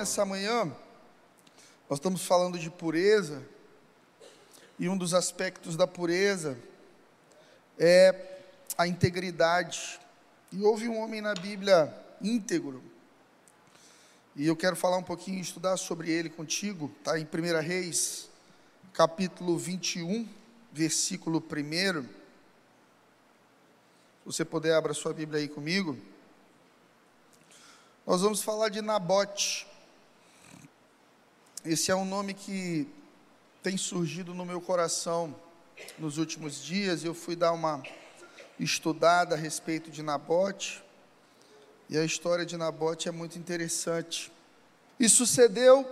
[0.00, 0.64] nessa manhã,
[1.86, 3.46] nós estamos falando de pureza,
[4.78, 6.56] e um dos aspectos da pureza
[7.78, 8.38] é
[8.78, 10.00] a integridade.
[10.50, 12.82] E houve um homem na Bíblia íntegro,
[14.34, 18.30] e eu quero falar um pouquinho, estudar sobre ele contigo, está em 1 Reis,
[18.94, 20.26] capítulo 21,
[20.72, 22.02] versículo 1.
[22.02, 22.08] Se
[24.24, 25.98] você puder, abra sua Bíblia aí comigo.
[28.06, 29.68] Nós vamos falar de Nabote.
[31.62, 32.88] Esse é um nome que
[33.62, 35.36] tem surgido no meu coração
[35.98, 37.04] nos últimos dias.
[37.04, 37.82] Eu fui dar uma
[38.58, 40.82] estudada a respeito de Nabote.
[41.90, 44.32] E a história de Nabote é muito interessante.
[44.98, 45.86] E sucedeu,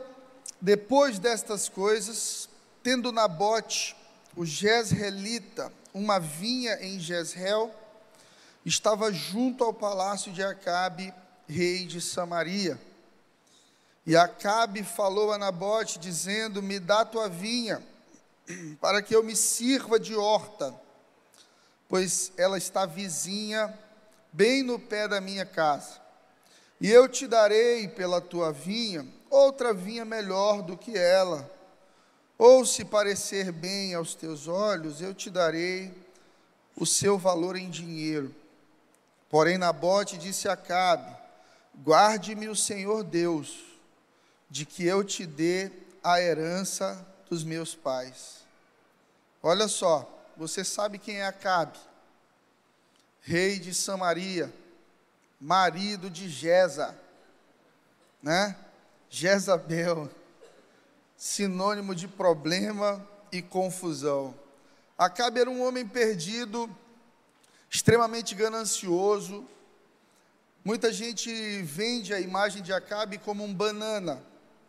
[0.59, 2.49] depois destas coisas,
[2.83, 3.95] tendo Nabote,
[4.35, 7.71] o Jezreelita, uma vinha em Jezreel,
[8.65, 11.13] estava junto ao palácio de Acabe,
[11.47, 12.81] rei de Samaria.
[14.09, 17.83] E Acabe falou a Nabote, dizendo: Me dá tua vinha,
[18.81, 20.75] para que eu me sirva de horta,
[21.87, 23.79] pois ela está vizinha,
[24.33, 26.01] bem no pé da minha casa.
[26.81, 31.47] E eu te darei pela tua vinha outra vinha melhor do que ela.
[32.39, 35.93] Ou se parecer bem aos teus olhos, eu te darei
[36.75, 38.35] o seu valor em dinheiro.
[39.29, 41.15] Porém, Nabote disse a Acabe:
[41.85, 43.69] Guarde-me o Senhor Deus,
[44.51, 45.71] de que eu te dê
[46.03, 48.45] a herança dos meus pais.
[49.43, 51.79] Olha só, você sabe quem é Acabe?
[53.21, 54.53] Rei de Samaria,
[55.41, 56.99] marido de Jeza,
[58.23, 58.57] né?
[59.11, 60.11] Jezabel,
[61.17, 64.35] sinônimo de problema e confusão.
[64.97, 66.69] Acabe era um homem perdido,
[67.71, 69.47] extremamente ganancioso,
[70.69, 74.23] Muita gente vende a imagem de Acabe como um banana,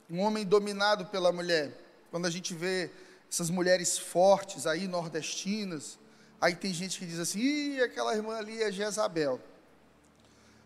[0.09, 1.71] um homem dominado pela mulher.
[2.09, 2.89] Quando a gente vê
[3.31, 5.99] essas mulheres fortes aí, nordestinas,
[6.41, 9.39] aí tem gente que diz assim: Ih, aquela irmã ali é Jezabel.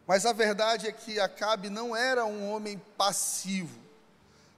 [0.08, 3.80] Mas a verdade é que Acabe não era um homem passivo.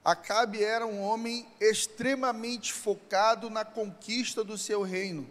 [0.03, 5.27] Acabe era um homem extremamente focado na conquista do seu reino,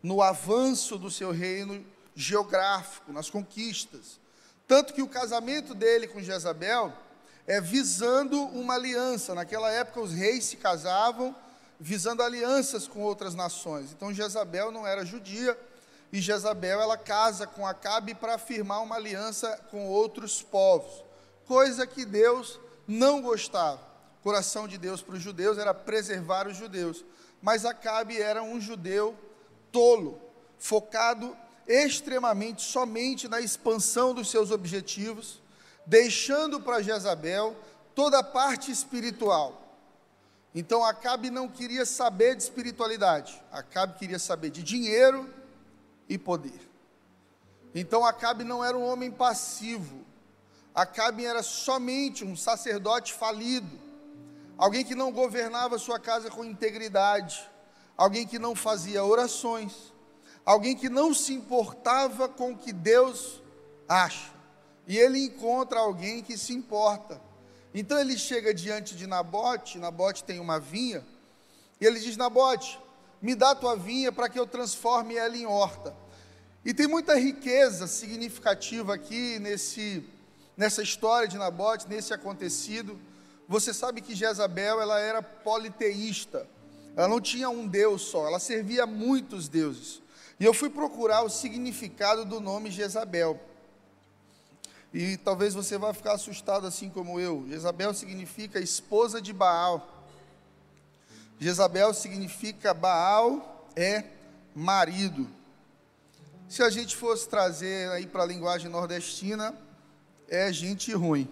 [0.00, 1.84] no avanço do seu reino
[2.14, 4.20] geográfico, nas conquistas.
[4.68, 6.92] Tanto que o casamento dele com Jezabel
[7.48, 9.34] é visando uma aliança.
[9.34, 11.34] Naquela época, os reis se casavam
[11.80, 13.90] visando alianças com outras nações.
[13.90, 15.58] Então, Jezabel não era judia
[16.12, 21.04] e Jezabel ela casa com Acabe para firmar uma aliança com outros povos,
[21.46, 23.80] coisa que Deus não gostava.
[24.20, 27.04] O coração de Deus para os judeus era preservar os judeus,
[27.40, 29.16] mas Acabe era um judeu
[29.70, 30.20] tolo,
[30.58, 31.36] focado
[31.66, 35.40] extremamente somente na expansão dos seus objetivos,
[35.88, 37.56] deixando para Jezabel
[37.94, 39.62] toda a parte espiritual.
[40.54, 45.32] Então Acabe não queria saber de espiritualidade, Acabe queria saber de dinheiro
[46.08, 46.60] e poder.
[47.74, 50.04] Então Acabe não era um homem passivo,
[50.74, 53.78] Acabe era somente um sacerdote falido,
[54.58, 57.48] alguém que não governava sua casa com integridade,
[57.96, 59.74] alguém que não fazia orações,
[60.44, 63.42] alguém que não se importava com o que Deus
[63.88, 64.37] acha.
[64.88, 67.20] E ele encontra alguém que se importa.
[67.74, 71.04] Então ele chega diante de Nabote, Nabote tem uma vinha,
[71.78, 72.80] e ele diz: Nabote,
[73.20, 75.94] me dá tua vinha para que eu transforme ela em horta.
[76.64, 80.02] E tem muita riqueza significativa aqui nesse,
[80.56, 82.98] nessa história de Nabote, nesse acontecido.
[83.46, 86.48] Você sabe que Jezabel ela era politeísta,
[86.96, 90.02] ela não tinha um Deus só, ela servia a muitos deuses.
[90.40, 93.38] E eu fui procurar o significado do nome Jezabel.
[94.92, 97.46] E talvez você vá ficar assustado assim como eu.
[97.48, 100.06] Jezabel significa esposa de Baal.
[101.38, 104.04] Jezabel significa Baal é
[104.54, 105.28] marido.
[106.48, 109.54] Se a gente fosse trazer aí para a linguagem nordestina,
[110.28, 111.28] é gente ruim.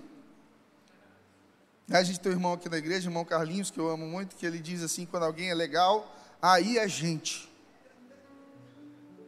[1.90, 4.44] A gente tem um irmão aqui na igreja, irmão Carlinhos, que eu amo muito, que
[4.44, 7.50] ele diz assim: quando alguém é legal, aí é gente.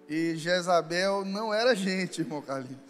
[0.08, 2.87] E Jezabel não era gente, irmão Carlinhos.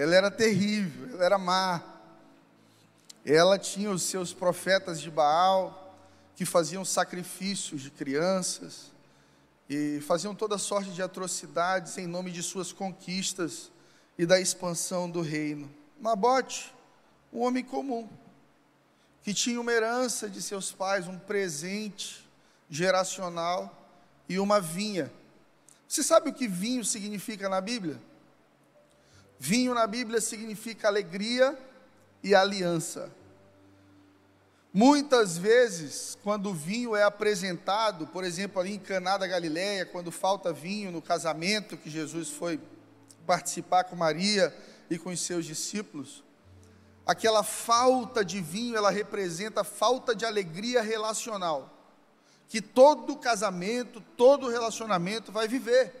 [0.00, 1.82] Ela era terrível, ela era má.
[3.24, 5.94] Ela tinha os seus profetas de Baal,
[6.34, 8.90] que faziam sacrifícios de crianças,
[9.68, 13.70] e faziam toda sorte de atrocidades em nome de suas conquistas
[14.16, 15.70] e da expansão do reino.
[16.00, 16.74] Nabote,
[17.30, 18.08] um homem comum,
[19.22, 22.26] que tinha uma herança de seus pais, um presente
[22.70, 23.70] geracional
[24.26, 25.12] e uma vinha
[25.90, 28.00] você sabe o que vinho significa na Bíblia?
[29.42, 31.58] Vinho na Bíblia significa alegria
[32.22, 33.10] e aliança.
[34.70, 40.12] Muitas vezes, quando o vinho é apresentado, por exemplo, ali em Caná da Galileia, quando
[40.12, 42.60] falta vinho no casamento que Jesus foi
[43.26, 44.54] participar com Maria
[44.90, 46.22] e com os seus discípulos,
[47.06, 51.74] aquela falta de vinho, ela representa falta de alegria relacional,
[52.46, 55.99] que todo casamento, todo relacionamento vai viver.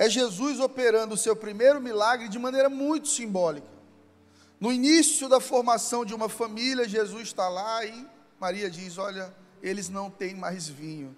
[0.00, 3.66] É Jesus operando o seu primeiro milagre de maneira muito simbólica.
[4.60, 8.06] No início da formação de uma família, Jesus está lá e
[8.38, 11.16] Maria diz: Olha, eles não têm mais vinho.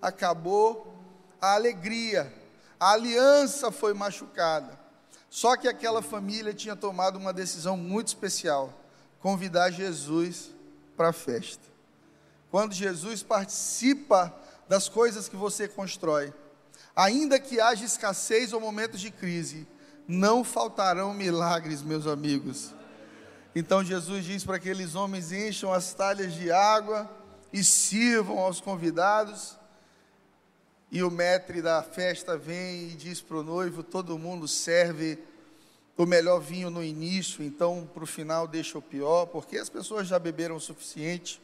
[0.00, 0.94] Acabou
[1.40, 2.32] a alegria,
[2.78, 4.78] a aliança foi machucada.
[5.28, 8.72] Só que aquela família tinha tomado uma decisão muito especial:
[9.18, 10.50] convidar Jesus
[10.96, 11.64] para a festa.
[12.48, 14.32] Quando Jesus participa
[14.68, 16.32] das coisas que você constrói,
[16.94, 19.66] ainda que haja escassez ou momentos de crise,
[20.06, 22.72] não faltarão milagres, meus amigos.
[23.54, 27.10] Então Jesus diz para aqueles homens: encham as talhas de água
[27.52, 29.56] e sirvam aos convidados.
[30.90, 35.18] E o mestre da festa vem e diz para o noivo: todo mundo serve
[35.96, 40.08] o melhor vinho no início, então para o final deixa o pior, porque as pessoas
[40.08, 41.40] já beberam o suficiente,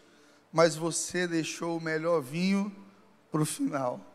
[0.53, 2.75] mas você deixou o melhor vinho
[3.31, 4.10] para o final.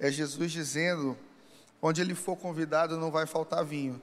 [0.00, 1.16] É Jesus dizendo:
[1.80, 4.00] onde ele for convidado não vai faltar vinho.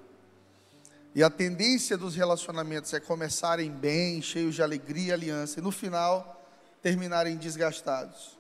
[1.16, 5.72] E a tendência dos relacionamentos é começarem bem, cheios de alegria e aliança, e no
[5.72, 6.46] final
[6.82, 8.38] terminarem desgastados.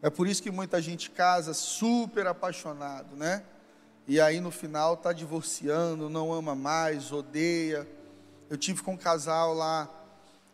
[0.00, 3.42] É por isso que muita gente casa super apaixonado, né?
[4.06, 7.86] E aí no final está divorciando, não ama mais, odeia.
[8.48, 9.90] Eu tive com um casal lá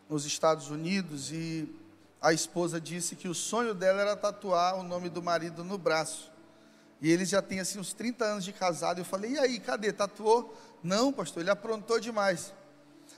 [0.09, 1.73] nos Estados Unidos e
[2.21, 6.31] a esposa disse que o sonho dela era tatuar o nome do marido no braço.
[7.01, 8.99] E eles já têm assim uns 30 anos de casado.
[8.99, 9.91] Eu falei: "E aí, cadê?
[9.91, 12.53] Tatuou?" "Não, pastor, ele aprontou demais."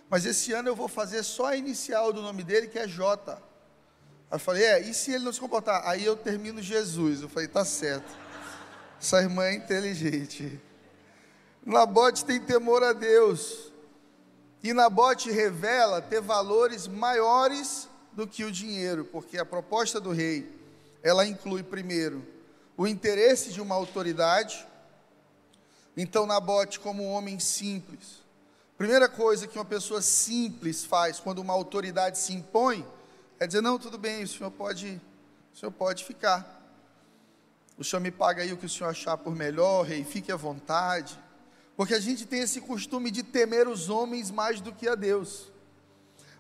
[0.10, 3.34] Mas esse ano eu vou fazer só a inicial do nome dele, que é J.
[3.34, 5.88] Aí eu falei, é, e se ele não se comportar?
[5.88, 7.22] Aí eu termino Jesus.
[7.22, 8.10] Eu falei, tá certo.
[9.00, 10.62] Essa irmã é inteligente.
[11.66, 13.72] Nabote tem temor a Deus.
[14.64, 17.88] E Nabote revela ter valores maiores
[18.18, 20.52] do que o dinheiro, porque a proposta do rei,
[21.04, 22.26] ela inclui primeiro
[22.76, 24.66] o interesse de uma autoridade.
[25.96, 28.24] Então Nabote como um homem simples.
[28.76, 32.84] Primeira coisa que uma pessoa simples faz quando uma autoridade se impõe
[33.40, 35.00] é dizer, não, tudo bem, o senhor pode,
[35.54, 36.56] o senhor pode ficar.
[37.78, 40.36] O senhor me paga aí o que o senhor achar por melhor, rei, fique à
[40.36, 41.20] vontade.
[41.76, 45.52] Porque a gente tem esse costume de temer os homens mais do que a Deus.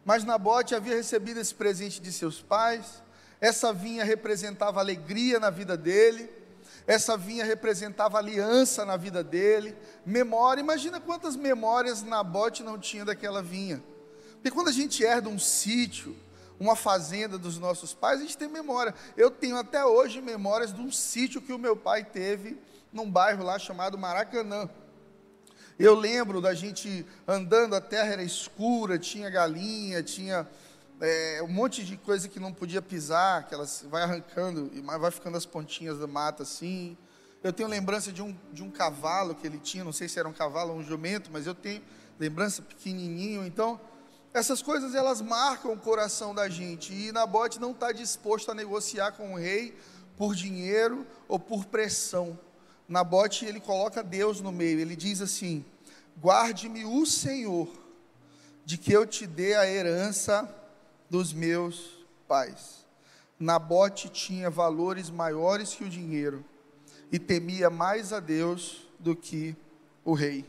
[0.07, 3.03] Mas Nabote havia recebido esse presente de seus pais,
[3.41, 6.31] essa vinha representava alegria na vida dele,
[6.87, 9.75] essa vinha representava aliança na vida dele,
[10.05, 10.61] memória.
[10.61, 13.83] Imagina quantas memórias Nabote não tinha daquela vinha.
[14.35, 16.15] Porque quando a gente herda um sítio,
[16.57, 18.95] uma fazenda dos nossos pais, a gente tem memória.
[19.17, 22.57] Eu tenho até hoje memórias de um sítio que o meu pai teve
[22.93, 24.69] num bairro lá chamado Maracanã.
[25.79, 30.47] Eu lembro da gente andando, a terra era escura, tinha galinha, tinha
[30.99, 35.11] é, um monte de coisa que não podia pisar, que elas vai arrancando e vai
[35.11, 36.97] ficando as pontinhas da mata assim.
[37.43, 40.27] Eu tenho lembrança de um, de um cavalo que ele tinha, não sei se era
[40.27, 41.83] um cavalo ou um jumento, mas eu tenho
[42.19, 43.45] lembrança pequenininho.
[43.45, 43.79] Então,
[44.33, 49.11] essas coisas elas marcam o coração da gente e Nabote não está disposto a negociar
[49.11, 49.77] com o rei
[50.17, 52.39] por dinheiro ou por pressão.
[52.87, 54.79] Nabote ele coloca Deus no meio.
[54.79, 55.65] Ele diz assim:
[56.21, 57.69] guarde-me o Senhor,
[58.65, 60.49] de que eu te dê a herança
[61.09, 62.85] dos meus pais.
[63.39, 66.43] Nabote tinha valores maiores que o dinheiro
[67.11, 69.55] e temia mais a Deus do que
[70.03, 70.45] o rei.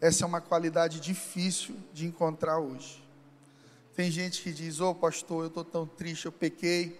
[0.00, 3.02] Essa é uma qualidade difícil de encontrar hoje.
[3.94, 6.98] Tem gente que diz: Ô oh, pastor, eu estou tão triste, eu pequei,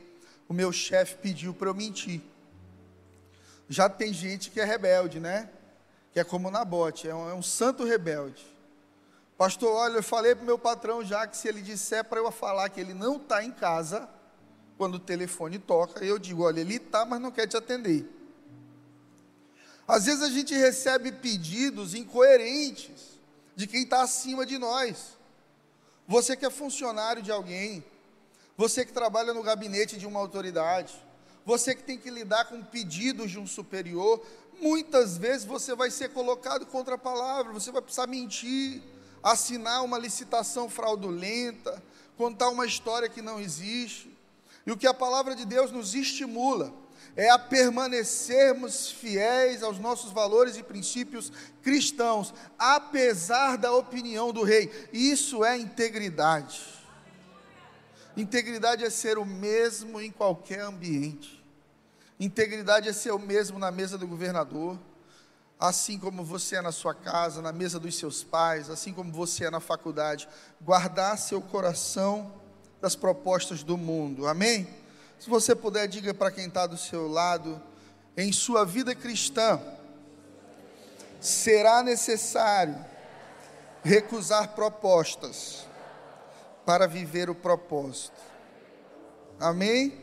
[0.49, 2.21] o meu chefe pediu para eu mentir.
[3.73, 5.49] Já tem gente que é rebelde, né?
[6.13, 8.45] Que é como Nabote, é um, é um santo rebelde.
[9.39, 12.31] Pastor, olha, eu falei para o meu patrão já que se ele disser para eu
[12.31, 14.07] falar que ele não está em casa,
[14.77, 18.07] quando o telefone toca, eu digo: olha, ele está, mas não quer te atender.
[19.89, 23.19] Às vezes a gente recebe pedidos incoerentes
[23.57, 25.17] de quem está acima de nós.
[26.07, 27.83] Você que é funcionário de alguém,
[28.55, 30.93] você que trabalha no gabinete de uma autoridade,
[31.45, 34.25] você que tem que lidar com pedidos de um superior,
[34.61, 38.83] muitas vezes você vai ser colocado contra a palavra, você vai precisar mentir,
[39.23, 41.83] assinar uma licitação fraudulenta,
[42.17, 44.17] contar uma história que não existe.
[44.65, 46.73] E o que a palavra de Deus nos estimula
[47.17, 51.33] é a permanecermos fiéis aos nossos valores e princípios
[51.63, 54.89] cristãos, apesar da opinião do rei.
[54.93, 56.82] Isso é integridade.
[58.17, 61.43] Integridade é ser o mesmo em qualquer ambiente.
[62.21, 64.79] Integridade é ser o mesmo na mesa do governador,
[65.59, 69.47] assim como você é na sua casa, na mesa dos seus pais, assim como você
[69.47, 70.29] é na faculdade.
[70.61, 72.33] Guardar seu coração
[72.83, 74.27] das propostas do mundo.
[74.27, 74.69] Amém?
[75.19, 77.63] Se você puder, diga para quem está do seu lado,
[78.17, 79.61] em sua vida cristã,
[81.21, 82.77] será necessário
[83.83, 85.67] recusar propostas
[86.65, 88.21] para viver o propósito.
[89.39, 90.01] Amém?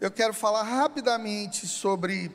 [0.00, 2.34] Eu quero falar rapidamente sobre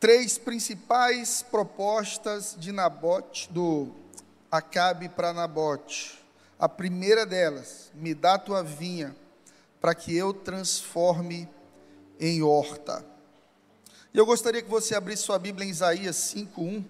[0.00, 3.92] três principais propostas de Nabote, do
[4.50, 6.24] Acabe para Nabote.
[6.58, 9.14] A primeira delas, me dá tua vinha,
[9.80, 11.48] para que eu transforme
[12.18, 13.04] em horta.
[14.14, 16.84] E eu gostaria que você abrisse sua Bíblia em Isaías 5:1.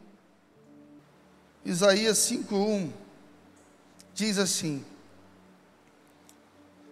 [1.65, 3.02] Isaías 5:1
[4.15, 4.85] diz assim: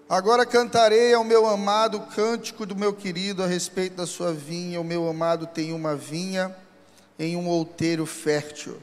[0.09, 4.81] Agora cantarei ao meu amado o cântico do meu querido a respeito da sua vinha.
[4.81, 6.57] O meu amado tem uma vinha
[7.19, 8.81] em um outeiro fértil.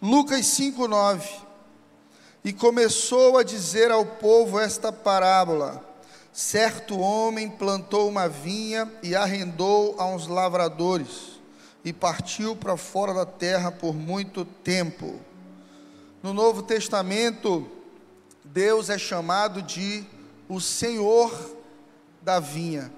[0.00, 1.22] Lucas 5:9.
[2.44, 5.84] E começou a dizer ao povo esta parábola:
[6.32, 11.40] Certo homem plantou uma vinha e arrendou a uns lavradores
[11.84, 15.18] e partiu para fora da terra por muito tempo.
[16.20, 17.70] No Novo Testamento,
[18.44, 20.04] Deus é chamado de
[20.48, 21.32] o Senhor
[22.20, 22.92] da vinha.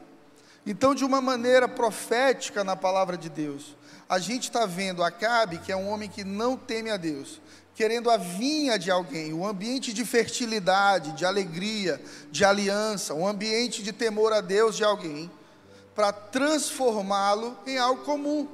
[0.64, 3.76] Então, de uma maneira profética na palavra de Deus,
[4.08, 7.42] a gente está vendo Acabe, que é um homem que não teme a Deus,
[7.74, 12.00] querendo a vinha de alguém, um ambiente de fertilidade, de alegria,
[12.30, 15.30] de aliança, um ambiente de temor a Deus de alguém,
[15.94, 18.48] para transformá-lo em algo comum.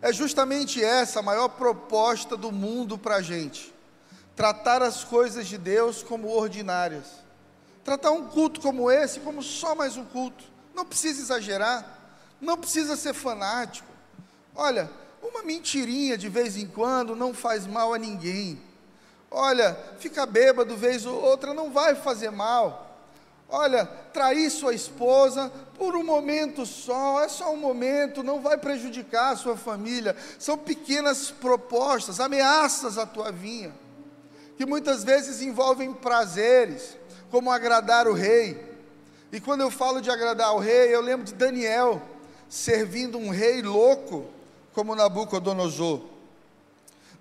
[0.00, 3.74] É justamente essa a maior proposta do mundo para a gente:
[4.36, 7.06] tratar as coisas de Deus como ordinárias,
[7.84, 10.44] tratar um culto como esse como só mais um culto.
[10.74, 11.98] Não precisa exagerar,
[12.40, 13.88] não precisa ser fanático.
[14.54, 14.88] Olha,
[15.22, 18.60] uma mentirinha de vez em quando não faz mal a ninguém.
[19.30, 22.87] Olha, fica bêbado vez ou outra não vai fazer mal.
[23.48, 29.32] Olha, trair sua esposa por um momento só, é só um momento, não vai prejudicar
[29.32, 30.14] a sua família.
[30.38, 33.72] São pequenas propostas, ameaças à tua vinha,
[34.56, 36.96] que muitas vezes envolvem prazeres,
[37.30, 38.66] como agradar o rei.
[39.32, 42.02] E quando eu falo de agradar o rei, eu lembro de Daniel
[42.48, 44.26] servindo um rei louco,
[44.74, 46.02] como Nabucodonosor.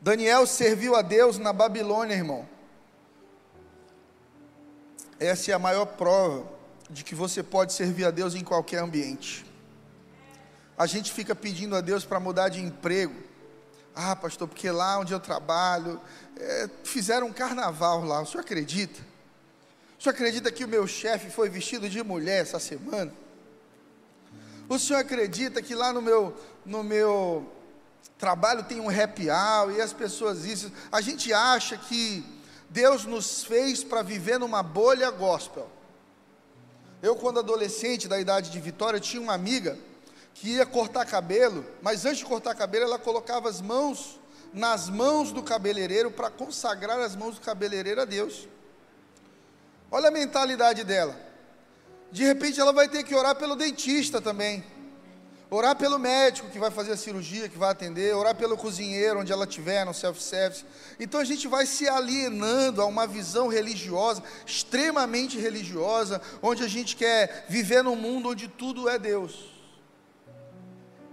[0.01, 2.47] Daniel serviu a Deus na Babilônia, irmão.
[5.19, 6.45] Essa é a maior prova
[6.89, 9.45] de que você pode servir a Deus em qualquer ambiente.
[10.77, 13.15] A gente fica pedindo a Deus para mudar de emprego.
[13.95, 15.99] Ah, pastor, porque lá onde eu trabalho,
[16.39, 18.21] é, fizeram um carnaval lá.
[18.21, 19.01] O senhor acredita?
[19.99, 23.11] O senhor acredita que o meu chefe foi vestido de mulher essa semana?
[24.69, 27.51] O senhor acredita que lá no meu, no meu
[28.19, 30.71] trabalho tem um happy hour e as pessoas isso?
[30.91, 32.23] A gente acha que
[32.69, 35.69] Deus nos fez para viver numa bolha gospel.
[37.01, 39.77] Eu, quando adolescente, da idade de Vitória, tinha uma amiga
[40.33, 44.19] que ia cortar cabelo, mas antes de cortar cabelo, ela colocava as mãos
[44.53, 48.47] nas mãos do cabeleireiro para consagrar as mãos do cabeleireiro a Deus.
[49.91, 51.15] Olha a mentalidade dela.
[52.11, 54.63] De repente, ela vai ter que orar pelo dentista também.
[55.49, 59.31] Orar pelo médico que vai fazer a cirurgia, que vai atender, orar pelo cozinheiro onde
[59.31, 60.65] ela estiver, no self-service.
[60.99, 66.97] Então a gente vai se alienando a uma visão religiosa, extremamente religiosa, onde a gente
[66.97, 69.45] quer viver num mundo onde tudo é Deus.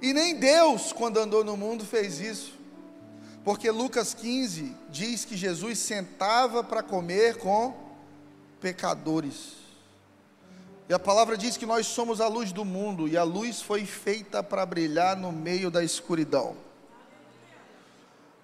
[0.02, 2.54] E nem Deus, quando andou no mundo, fez isso.
[3.44, 7.72] Porque Lucas 15 diz que Jesus sentava para comer com
[8.60, 9.63] pecadores.
[10.88, 13.86] E a palavra diz que nós somos a luz do mundo, e a luz foi
[13.86, 16.56] feita para brilhar no meio da escuridão.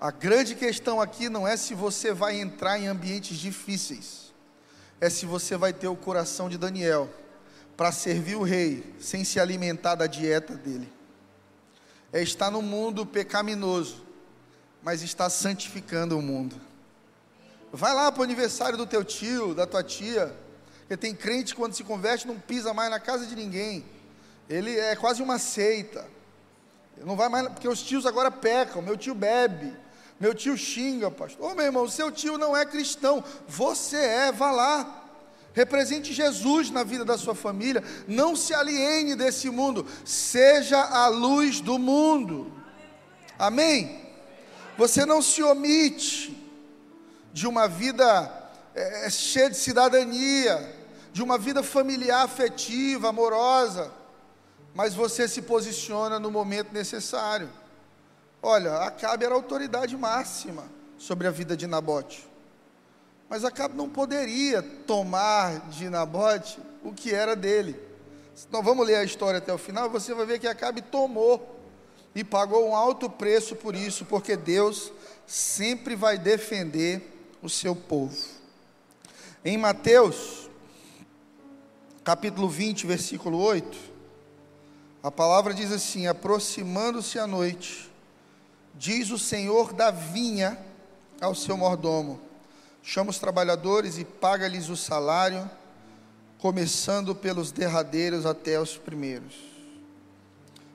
[0.00, 4.32] A grande questão aqui não é se você vai entrar em ambientes difíceis,
[4.98, 7.10] é se você vai ter o coração de Daniel
[7.76, 10.90] para servir o rei sem se alimentar da dieta dele.
[12.10, 14.02] É estar no mundo pecaminoso,
[14.82, 16.56] mas está santificando o mundo.
[17.70, 20.34] Vai lá para o aniversário do teu tio, da tua tia,
[20.90, 23.84] porque tem crente que quando se converte não pisa mais na casa de ninguém.
[24.48, 26.04] Ele é quase uma seita.
[27.04, 28.82] Não vai mais, porque os tios agora pecam.
[28.82, 29.72] Meu tio bebe.
[30.18, 31.52] Meu tio xinga, pastor.
[31.52, 33.22] Ô meu irmão, seu tio não é cristão.
[33.46, 35.06] Você é, vá lá.
[35.54, 37.84] Represente Jesus na vida da sua família.
[38.08, 39.86] Não se aliene desse mundo.
[40.04, 42.52] Seja a luz do mundo.
[43.38, 44.04] Amém?
[44.76, 46.36] Você não se omite
[47.32, 50.79] de uma vida é, é cheia de cidadania,
[51.12, 53.92] de uma vida familiar, afetiva, amorosa,
[54.74, 57.50] mas você se posiciona no momento necessário.
[58.42, 60.64] Olha, Acabe era a autoridade máxima
[60.96, 62.28] sobre a vida de Nabote.
[63.28, 67.78] Mas Acabe não poderia tomar de Nabote o que era dele.
[68.48, 71.58] Então vamos ler a história até o final, você vai ver que Acabe tomou
[72.14, 74.92] e pagou um alto preço por isso, porque Deus
[75.26, 77.02] sempre vai defender
[77.42, 78.16] o seu povo.
[79.44, 80.39] Em Mateus,
[82.04, 83.78] capítulo 20, versículo 8,
[85.02, 87.90] a palavra diz assim: Aproximando-se a noite,
[88.80, 90.58] Diz o senhor da vinha
[91.20, 92.18] ao seu mordomo:
[92.82, 95.48] chama os trabalhadores e paga-lhes o salário,
[96.38, 99.34] começando pelos derradeiros até os primeiros.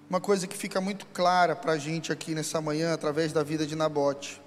[0.08, 3.65] Uma coisa que fica muito clara para a gente aqui nessa manhã, através da vida
[3.65, 4.39] de Nabote,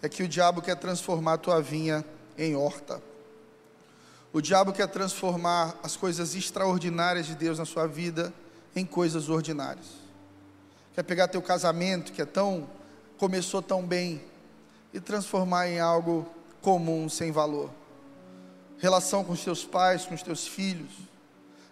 [0.00, 2.04] é que o diabo quer transformar a tua vinha
[2.38, 3.02] em horta.
[4.32, 8.32] O diabo quer transformar as coisas extraordinárias de Deus na sua vida
[8.74, 10.08] em coisas ordinárias
[10.98, 12.68] quer pegar teu casamento, que é tão
[13.18, 14.20] começou tão bem,
[14.92, 16.26] e transformar em algo
[16.60, 17.70] comum, sem valor.
[18.78, 20.90] Relação com os teus pais, com os teus filhos.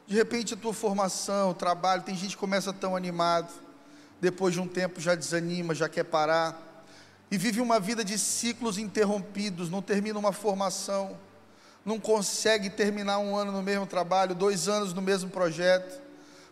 [0.06, 3.52] De repente a tua formação, o trabalho, tem gente que começa tão animado,
[4.20, 6.84] depois de um tempo já desanima, já quer parar,
[7.28, 11.18] e vive uma vida de ciclos interrompidos, não termina uma formação,
[11.86, 16.02] não consegue terminar um ano no mesmo trabalho, dois anos no mesmo projeto,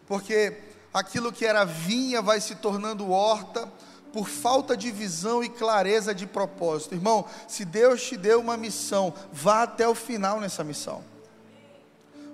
[0.06, 0.56] porque
[0.92, 3.68] aquilo que era vinha vai se tornando horta
[4.12, 6.94] por falta de visão e clareza de propósito.
[6.94, 11.02] Irmão, se Deus te deu uma missão, vá até o final nessa missão.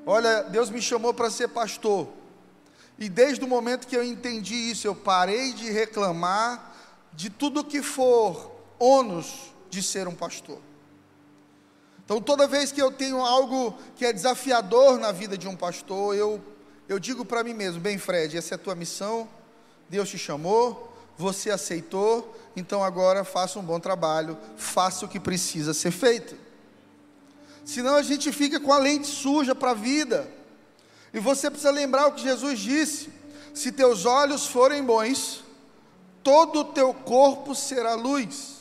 [0.04, 2.06] Olha, Deus me chamou para ser pastor.
[2.98, 6.74] E desde o momento que eu entendi isso, eu parei de reclamar
[7.14, 10.58] de tudo que for ônus de ser um pastor.
[12.10, 16.16] Então, toda vez que eu tenho algo que é desafiador na vida de um pastor,
[16.16, 16.42] eu
[16.88, 19.28] eu digo para mim mesmo, bem, Fred, essa é a tua missão,
[19.88, 25.72] Deus te chamou, você aceitou, então agora faça um bom trabalho, faça o que precisa
[25.72, 26.34] ser feito.
[27.64, 30.28] Senão a gente fica com a lente suja para a vida.
[31.14, 33.08] E você precisa lembrar o que Jesus disse:
[33.54, 35.44] se teus olhos forem bons,
[36.24, 38.59] todo o teu corpo será luz.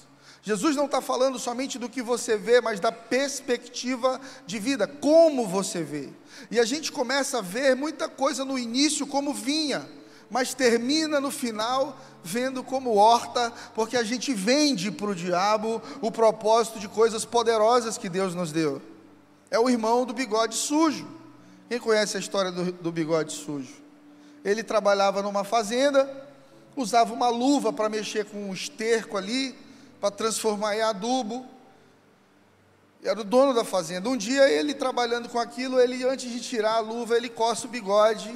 [0.50, 5.46] Jesus não está falando somente do que você vê, mas da perspectiva de vida, como
[5.46, 6.10] você vê.
[6.50, 9.88] E a gente começa a ver muita coisa no início como vinha,
[10.28, 16.12] mas termina no final vendo como horta, porque a gente vende para o diabo o
[16.12, 18.82] propósito de coisas poderosas que Deus nos deu.
[19.52, 21.08] É o irmão do bigode sujo.
[21.70, 23.76] Quem conhece a história do, do bigode sujo?
[24.44, 26.12] Ele trabalhava numa fazenda,
[26.76, 29.69] usava uma luva para mexer com um esterco ali,
[30.00, 31.46] para transformar em adubo.
[33.04, 34.10] Era o dono da fazenda.
[34.10, 37.70] Um dia ele trabalhando com aquilo, ele antes de tirar a luva, ele coça o
[37.70, 38.30] bigode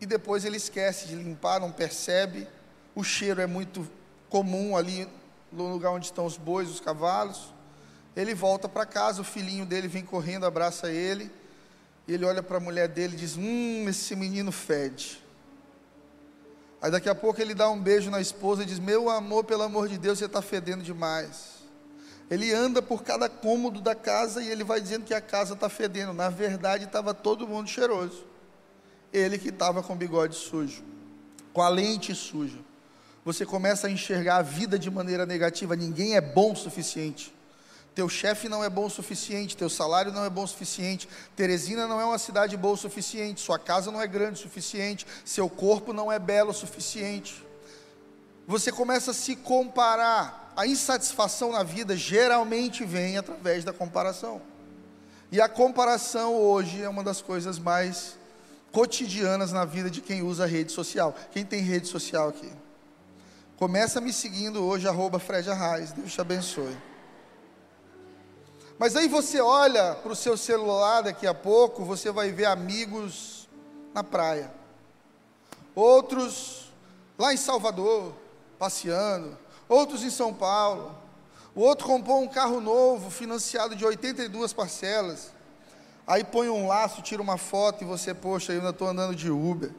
[0.00, 2.48] e depois ele esquece de limpar, não percebe.
[2.94, 3.88] O cheiro é muito
[4.28, 5.08] comum ali
[5.50, 7.54] no lugar onde estão os bois, os cavalos.
[8.16, 11.30] Ele volta para casa, o filhinho dele vem correndo, abraça ele.
[12.06, 15.23] Ele olha para a mulher dele e diz: Hum, esse menino fede.
[16.84, 19.62] Aí daqui a pouco ele dá um beijo na esposa e diz: Meu amor, pelo
[19.62, 21.54] amor de Deus, você está fedendo demais.
[22.30, 25.70] Ele anda por cada cômodo da casa e ele vai dizendo que a casa está
[25.70, 26.12] fedendo.
[26.12, 28.26] Na verdade, estava todo mundo cheiroso.
[29.10, 30.84] Ele que estava com o bigode sujo,
[31.54, 32.58] com a lente suja.
[33.24, 35.74] Você começa a enxergar a vida de maneira negativa.
[35.74, 37.33] Ninguém é bom o suficiente.
[37.94, 41.86] Teu chefe não é bom o suficiente, teu salário não é bom o suficiente, Teresina
[41.86, 45.48] não é uma cidade boa o suficiente, sua casa não é grande o suficiente, seu
[45.48, 47.46] corpo não é belo o suficiente.
[48.46, 50.52] Você começa a se comparar.
[50.56, 54.40] A insatisfação na vida geralmente vem através da comparação.
[55.32, 58.16] E a comparação hoje é uma das coisas mais
[58.70, 61.14] cotidianas na vida de quem usa rede social.
[61.32, 62.52] Quem tem rede social aqui?
[63.56, 65.92] Começa me seguindo hoje, arroba Fred Arraes.
[65.92, 66.76] Deus te abençoe.
[68.78, 73.48] Mas aí você olha para o seu celular daqui a pouco, você vai ver amigos
[73.92, 74.52] na praia,
[75.74, 76.72] outros
[77.16, 78.12] lá em Salvador,
[78.58, 80.96] passeando, outros em São Paulo.
[81.54, 85.30] O outro comprou um carro novo, financiado de 82 parcelas.
[86.04, 89.30] Aí põe um laço, tira uma foto e você, poxa, eu ainda estou andando de
[89.30, 89.70] Uber.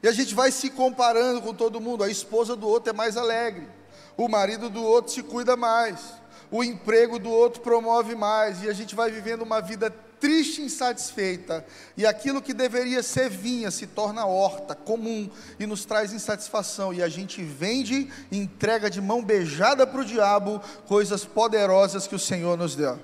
[0.00, 2.04] E a gente vai se comparando com todo mundo.
[2.04, 3.68] A esposa do outro é mais alegre,
[4.16, 6.19] o marido do outro se cuida mais
[6.50, 10.64] o emprego do outro promove mais, e a gente vai vivendo uma vida triste e
[10.66, 11.64] insatisfeita,
[11.96, 17.02] e aquilo que deveria ser vinha se torna horta, comum, e nos traz insatisfação, e
[17.02, 22.18] a gente vende e entrega de mão beijada para o diabo coisas poderosas que o
[22.18, 22.98] Senhor nos deu.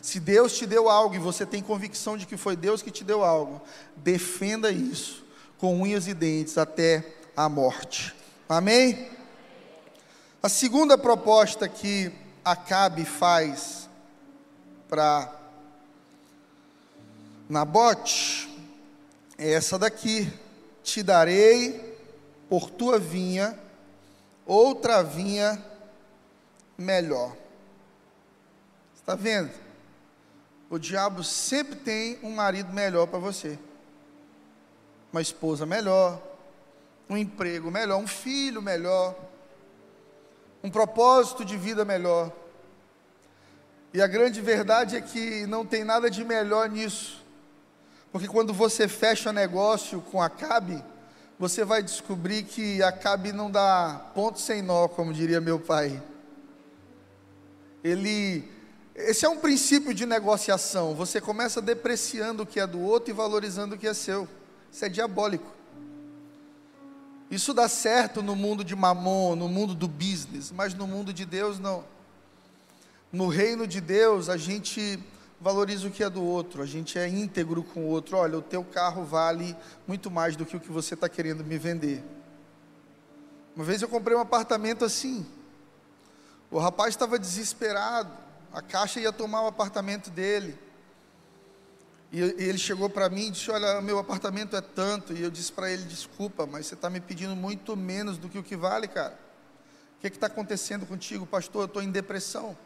[0.00, 3.04] Se Deus te deu algo e você tem convicção de que foi Deus que te
[3.04, 3.60] deu algo,
[3.96, 5.26] defenda isso
[5.58, 7.04] com unhas e dentes até
[7.36, 8.14] a morte.
[8.48, 9.19] Amém?
[10.42, 12.10] A segunda proposta que
[12.42, 13.88] Acabe faz
[14.88, 15.30] para
[17.46, 18.48] Nabote
[19.36, 20.32] é essa daqui:
[20.82, 21.98] Te darei
[22.48, 23.58] por tua vinha
[24.46, 25.64] outra vinha
[26.76, 27.36] melhor.
[28.96, 29.52] Está vendo?
[30.68, 33.58] O diabo sempre tem um marido melhor para você,
[35.12, 36.20] uma esposa melhor,
[37.08, 39.14] um emprego melhor, um filho melhor,
[40.62, 42.32] um propósito de vida melhor.
[43.92, 47.24] E a grande verdade é que não tem nada de melhor nisso,
[48.12, 50.82] porque quando você fecha negócio com Acabe,
[51.38, 56.00] você vai descobrir que Acabe não dá ponto sem nó, como diria meu pai.
[57.82, 58.48] Ele
[58.94, 60.94] esse é um princípio de negociação.
[60.94, 64.28] Você começa depreciando o que é do outro e valorizando o que é seu.
[64.70, 65.59] Isso é diabólico.
[67.30, 71.24] Isso dá certo no mundo de mamon, no mundo do business, mas no mundo de
[71.24, 71.84] Deus não.
[73.12, 74.98] No reino de Deus, a gente
[75.40, 78.16] valoriza o que é do outro, a gente é íntegro com o outro.
[78.16, 81.56] Olha, o teu carro vale muito mais do que o que você está querendo me
[81.56, 82.02] vender.
[83.54, 85.24] Uma vez eu comprei um apartamento assim.
[86.50, 90.58] O rapaz estava desesperado a Caixa ia tomar o apartamento dele.
[92.12, 95.12] E ele chegou para mim e disse: Olha, meu apartamento é tanto.
[95.12, 98.38] E eu disse para ele: Desculpa, mas você está me pedindo muito menos do que
[98.38, 99.18] o que vale, cara.
[99.98, 101.62] O que está acontecendo contigo, pastor?
[101.62, 102.56] Eu estou em depressão.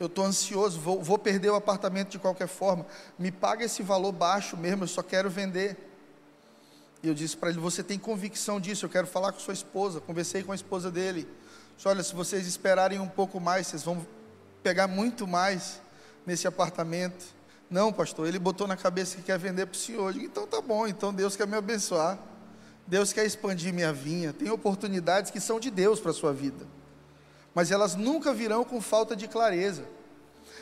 [0.00, 2.86] Eu estou ansioso, vou, vou perder o apartamento de qualquer forma.
[3.18, 5.76] Me paga esse valor baixo mesmo, eu só quero vender.
[7.02, 8.86] E eu disse para ele: Você tem convicção disso?
[8.86, 10.00] Eu quero falar com sua esposa.
[10.00, 11.28] Conversei com a esposa dele.
[11.76, 14.06] Disse, Olha, se vocês esperarem um pouco mais, vocês vão
[14.62, 15.80] pegar muito mais
[16.24, 17.41] nesse apartamento.
[17.72, 20.12] Não, pastor, ele botou na cabeça que quer vender para o senhor.
[20.12, 22.18] Digo, então tá bom, então Deus quer me abençoar.
[22.86, 24.30] Deus quer expandir minha vinha.
[24.30, 26.66] Tem oportunidades que são de Deus para a sua vida.
[27.54, 29.84] Mas elas nunca virão com falta de clareza.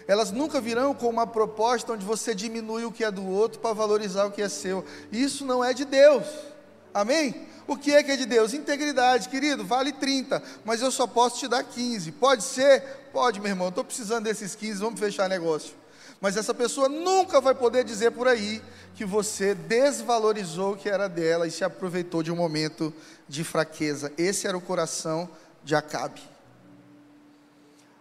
[0.06, 3.74] Elas nunca virão com uma proposta onde você diminui o que é do outro para
[3.74, 4.84] valorizar o que é seu.
[5.10, 6.28] Isso não é de Deus.
[6.94, 7.44] Amém?
[7.66, 8.54] O que é que é de Deus?
[8.54, 12.12] Integridade, querido, vale 30, mas eu só posso te dar 15.
[12.12, 12.82] Pode ser?
[13.12, 15.79] Pode, meu irmão, estou precisando desses 15, vamos fechar negócio.
[16.20, 18.62] Mas essa pessoa nunca vai poder dizer por aí
[18.94, 22.92] que você desvalorizou o que era dela e se aproveitou de um momento
[23.26, 24.12] de fraqueza.
[24.18, 25.30] Esse era o coração
[25.64, 26.20] de Acabe.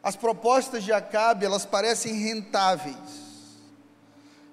[0.04, 2.98] As propostas de Acabe, elas parecem rentáveis.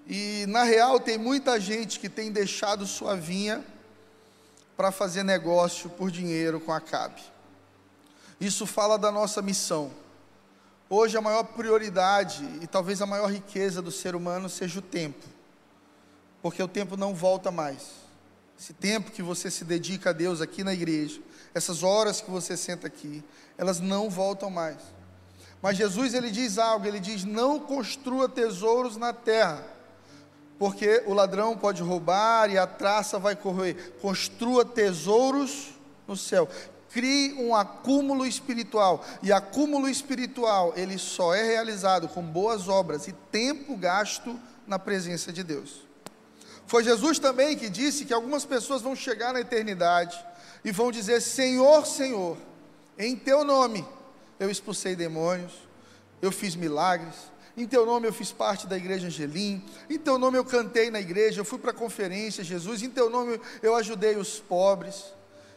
[0.07, 3.64] E na real tem muita gente que tem deixado sua vinha
[4.76, 7.22] para fazer negócio por dinheiro com Acabe.
[8.40, 9.90] Isso fala da nossa missão.
[10.88, 15.27] Hoje a maior prioridade e talvez a maior riqueza do ser humano seja o tempo,
[16.40, 18.07] porque o tempo não volta mais.
[18.59, 21.20] Esse tempo que você se dedica a Deus aqui na igreja,
[21.53, 23.25] essas horas que você senta aqui,
[23.59, 24.79] elas não voltam mais.
[25.61, 29.66] Mas Jesus ele diz algo, ele diz: "Não construa tesouros na terra,
[30.57, 33.92] porque o ladrão pode roubar e a traça vai corroer.
[34.01, 35.70] Construa tesouros
[36.07, 36.49] no céu.
[36.96, 39.04] Crie um acúmulo espiritual.
[39.22, 45.30] E acúmulo espiritual, ele só é realizado com boas obras e tempo gasto na presença
[45.30, 45.85] de Deus.
[46.66, 50.18] Foi Jesus também que disse que algumas pessoas vão chegar na eternidade
[50.64, 52.38] e vão dizer: Senhor, Senhor,
[52.98, 53.87] em teu nome
[54.40, 55.52] eu expulsei demônios,
[56.22, 57.14] eu fiz milagres,
[57.59, 60.98] em teu nome eu fiz parte da igreja Angelim, em teu nome eu cantei na
[60.98, 65.14] igreja, eu fui para a conferência, Jesus, em teu nome eu ajudei os pobres.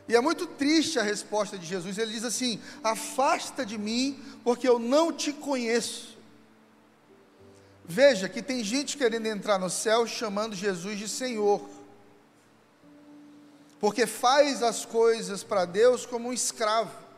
[0.09, 4.67] E é muito triste a resposta de Jesus, ele diz assim: Afasta de mim, porque
[4.67, 6.17] eu não te conheço.
[7.85, 11.67] Veja que tem gente querendo entrar no céu chamando Jesus de Senhor,
[13.79, 17.09] porque faz as coisas para Deus como um escravo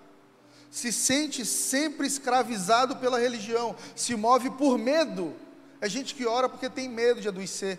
[0.71, 5.36] se sente sempre escravizado pela religião, se move por medo.
[5.82, 7.77] É gente que ora porque tem medo de adoecer.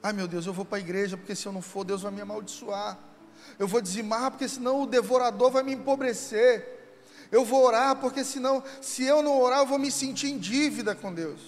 [0.00, 2.12] Ai meu Deus, eu vou para a igreja porque se eu não for, Deus vai
[2.12, 2.96] me amaldiçoar.
[3.58, 6.80] Eu vou dizimar porque senão o devorador vai me empobrecer.
[7.30, 10.94] Eu vou orar porque senão, se eu não orar, eu vou me sentir em dívida
[10.94, 11.40] com Deus.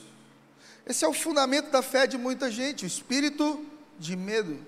[0.86, 3.64] Esse é o fundamento da fé de muita gente, o espírito
[3.98, 4.58] de medo.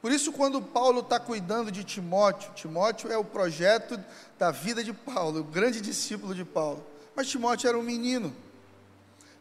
[0.00, 4.02] Por isso, quando Paulo está cuidando de Timóteo, Timóteo é o projeto
[4.38, 6.84] da vida de Paulo, o grande discípulo de Paulo.
[7.14, 8.34] Mas Timóteo era um menino.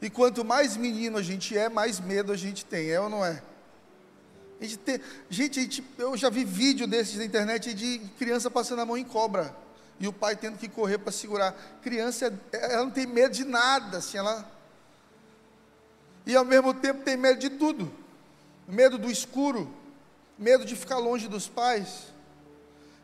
[0.01, 3.25] E quanto mais menino a gente é, mais medo a gente tem, é ou não
[3.25, 3.41] é?
[4.61, 8.79] Gente, tem, gente, a gente, eu já vi vídeo desses na internet de criança passando
[8.79, 9.55] a mão em cobra
[9.99, 11.53] e o pai tendo que correr para segurar.
[11.81, 14.47] Criança, ela não tem medo de nada, assim, ela.
[16.27, 17.91] E ao mesmo tempo tem medo de tudo:
[18.67, 19.67] medo do escuro,
[20.37, 22.13] medo de ficar longe dos pais,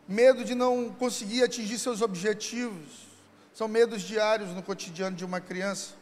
[0.06, 3.08] medo de não conseguir atingir seus objetivos.
[3.52, 5.94] São medos diários no cotidiano de uma criança.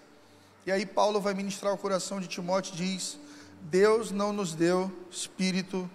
[0.66, 3.18] E aí Paulo vai ministrar o coração de Timóteo e diz:
[3.68, 5.90] Deus não nos deu espírito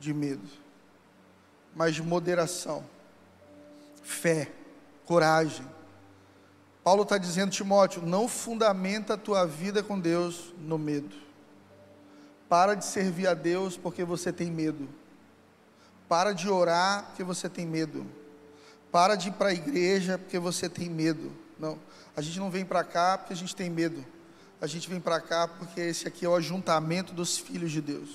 [0.00, 0.48] de medo,
[1.74, 2.82] mas de moderação,
[4.02, 4.50] fé,
[5.04, 5.66] coragem.
[6.82, 11.14] Paulo está dizendo, Timóteo, não fundamenta a tua vida com Deus no medo.
[12.48, 14.88] Para de servir a Deus porque você tem medo.
[16.08, 18.06] Para de orar porque você tem medo.
[18.90, 21.30] Para de ir para a igreja porque você tem medo.
[21.58, 21.78] Não,
[22.16, 24.02] a gente não vem para cá porque a gente tem medo.
[24.60, 28.08] A gente vem para cá porque esse aqui é o ajuntamento dos filhos de Deus.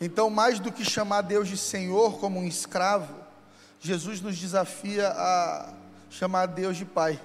[0.00, 3.14] Então, mais do que chamar Deus de Senhor como um escravo,
[3.80, 5.74] Jesus nos desafia a
[6.10, 7.20] chamar Deus de Pai.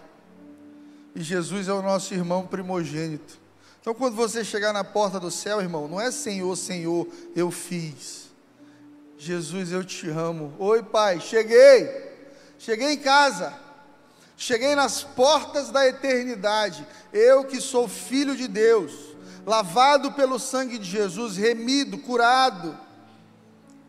[1.16, 3.40] E Jesus é o nosso irmão primogênito.
[3.80, 8.30] Então, quando você chegar na porta do céu, irmão, não é Senhor, Senhor, eu fiz.
[9.18, 10.54] Jesus, eu te amo.
[10.58, 11.90] Oi, Pai, cheguei.
[12.58, 13.54] Cheguei em casa.
[14.44, 16.86] Cheguei nas portas da eternidade.
[17.14, 18.92] Eu que sou filho de Deus,
[19.46, 22.78] lavado pelo sangue de Jesus, remido, curado,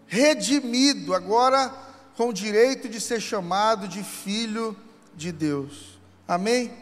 [0.06, 1.74] redimido, agora
[2.16, 4.76] com o direito de ser chamado de filho
[5.16, 5.98] de Deus.
[6.28, 6.72] Amém?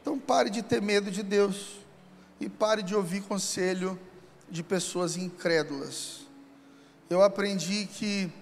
[0.00, 1.76] Então pare de ter medo de Deus
[2.40, 4.00] e pare de ouvir conselho
[4.48, 6.20] de pessoas incrédulas.
[7.10, 8.32] Eu aprendi que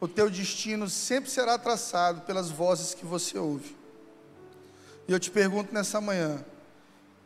[0.00, 3.79] o teu destino sempre será traçado pelas vozes que você ouve.
[5.10, 6.38] E eu te pergunto nessa manhã,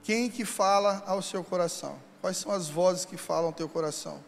[0.02, 1.98] quem que fala ao seu coração?
[2.18, 4.24] Quais são as vozes que falam ao teu coração?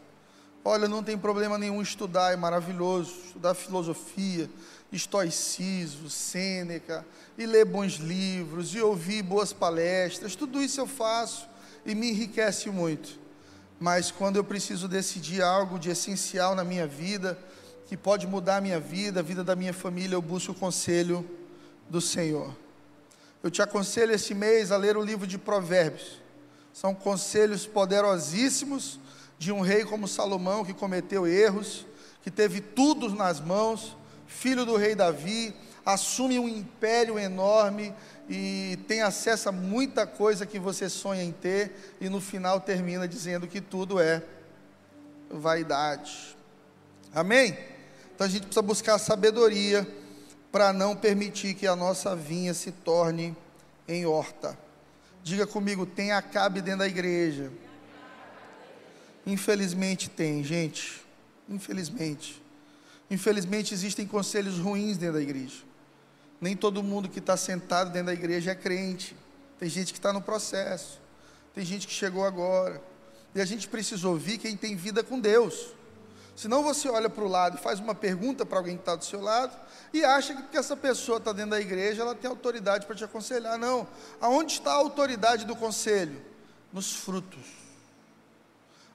[0.62, 4.50] Olha, não tem problema nenhum estudar, é maravilhoso, estudar filosofia,
[4.92, 7.02] estoicismo, Sêneca,
[7.38, 11.48] e ler bons livros, e ouvir boas palestras, tudo isso eu faço
[11.86, 13.18] e me enriquece muito.
[13.80, 17.38] Mas quando eu preciso decidir algo de essencial na minha vida,
[17.86, 21.26] que pode mudar a minha vida, a vida da minha família, eu busco o conselho
[21.88, 22.65] do Senhor.
[23.42, 26.20] Eu te aconselho esse mês a ler o livro de Provérbios.
[26.72, 28.98] São conselhos poderosíssimos
[29.38, 31.86] de um rei como Salomão, que cometeu erros,
[32.22, 33.96] que teve tudo nas mãos,
[34.26, 37.94] filho do rei Davi, assume um império enorme
[38.28, 43.06] e tem acesso a muita coisa que você sonha em ter, e no final termina
[43.06, 44.22] dizendo que tudo é
[45.30, 46.36] vaidade.
[47.14, 47.56] Amém?
[48.14, 49.86] Então a gente precisa buscar sabedoria
[50.50, 53.36] para não permitir que a nossa vinha se torne
[53.86, 54.58] em horta.
[55.22, 57.52] Diga comigo, tem acabe dentro da igreja.
[59.26, 61.04] Infelizmente tem, gente.
[61.48, 62.42] Infelizmente.
[63.10, 65.64] Infelizmente existem conselhos ruins dentro da igreja.
[66.40, 69.16] Nem todo mundo que está sentado dentro da igreja é crente.
[69.58, 71.00] Tem gente que está no processo.
[71.54, 72.80] Tem gente que chegou agora.
[73.34, 75.74] E a gente precisa ouvir quem tem vida com Deus.
[76.36, 79.04] Senão você olha para o lado e faz uma pergunta para alguém que está do
[79.04, 79.56] seu lado
[79.90, 83.02] e acha que porque essa pessoa está dentro da igreja, ela tem autoridade para te
[83.02, 83.58] aconselhar.
[83.58, 83.88] Não.
[84.20, 86.20] Aonde está a autoridade do conselho?
[86.70, 87.40] Nos frutos.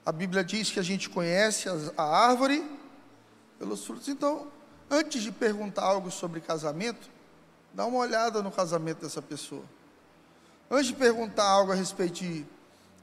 [0.06, 2.64] A Bíblia diz que a gente conhece a árvore
[3.58, 4.06] pelos frutos.
[4.06, 4.46] Então,
[4.88, 7.10] antes de perguntar algo sobre casamento,
[7.74, 9.64] dá uma olhada no casamento dessa pessoa.
[10.70, 12.46] Antes de perguntar algo a respeito de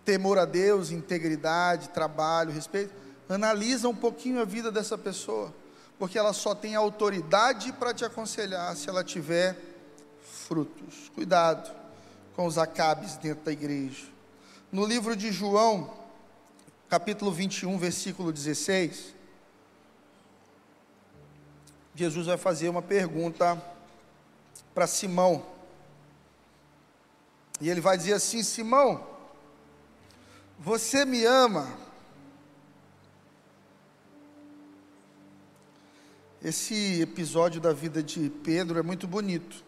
[0.06, 2.94] temor a Deus, integridade, trabalho, respeito,
[3.30, 5.54] analisa um pouquinho a vida dessa pessoa,
[6.00, 9.56] porque ela só tem autoridade para te aconselhar se ela tiver
[10.24, 11.10] frutos.
[11.14, 11.72] Cuidado
[12.36, 14.08] com os acabes dentro da igreja.
[14.72, 15.94] No livro de João,
[16.90, 19.14] capítulo 21, versículo 16,
[21.94, 23.62] Jesus vai fazer uma pergunta
[24.74, 25.46] para Simão.
[27.60, 29.06] E ele vai dizer assim: Simão,
[30.58, 31.89] você me ama?
[36.42, 39.62] Esse episódio da vida de Pedro é muito bonito,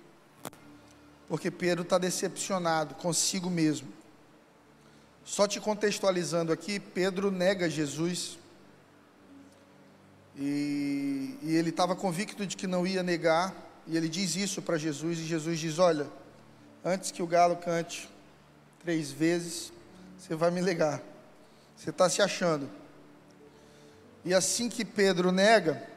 [1.28, 3.90] porque Pedro está decepcionado consigo mesmo.
[5.26, 8.40] Só te contextualizando aqui, Pedro nega Jesus
[10.38, 13.54] e, e ele estava convicto de que não ia negar,
[13.86, 16.08] e ele diz isso para Jesus, e Jesus diz: Olha,
[16.86, 18.10] antes que o galo cante
[18.80, 19.74] três vezes,
[20.18, 21.02] você vai me negar,
[21.76, 22.70] você está se achando.
[24.24, 25.90] E assim que Pedro nega,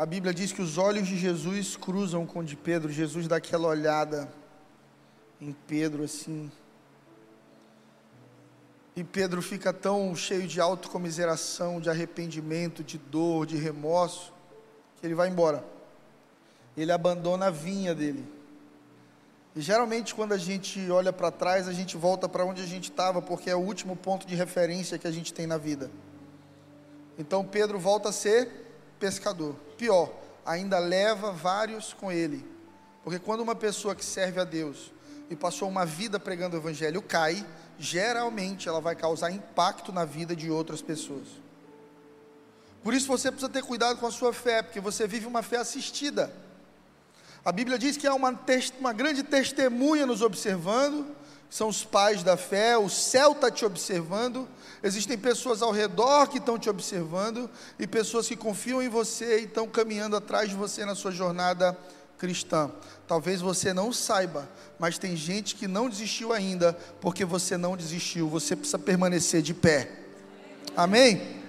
[0.00, 2.90] a Bíblia diz que os olhos de Jesus cruzam com o de Pedro.
[2.90, 4.32] Jesus dá aquela olhada
[5.38, 6.50] em Pedro assim.
[8.96, 14.32] E Pedro fica tão cheio de autocomiseração, de arrependimento, de dor, de remorso,
[14.98, 15.62] que ele vai embora.
[16.74, 18.24] Ele abandona a vinha dele.
[19.54, 22.84] E geralmente, quando a gente olha para trás, a gente volta para onde a gente
[22.84, 25.90] estava, porque é o último ponto de referência que a gente tem na vida.
[27.18, 28.48] Então, Pedro volta a ser
[28.98, 29.54] pescador.
[29.80, 30.12] Pior,
[30.44, 32.44] ainda leva vários com ele.
[33.02, 34.92] Porque quando uma pessoa que serve a Deus
[35.30, 37.46] e passou uma vida pregando o Evangelho cai,
[37.78, 41.28] geralmente ela vai causar impacto na vida de outras pessoas.
[42.82, 45.56] Por isso você precisa ter cuidado com a sua fé, porque você vive uma fé
[45.56, 46.30] assistida.
[47.42, 48.38] A Bíblia diz que há uma,
[48.78, 51.06] uma grande testemunha nos observando,
[51.48, 54.46] são os pais da fé, o céu está te observando,
[54.82, 59.44] existem pessoas ao redor que estão te observando, e pessoas que confiam em você e
[59.44, 61.76] estão caminhando atrás de você na sua jornada
[62.18, 62.70] cristã.
[63.06, 68.28] Talvez você não saiba, mas tem gente que não desistiu ainda, porque você não desistiu,
[68.28, 69.90] você precisa permanecer de pé.
[70.76, 71.40] Amém?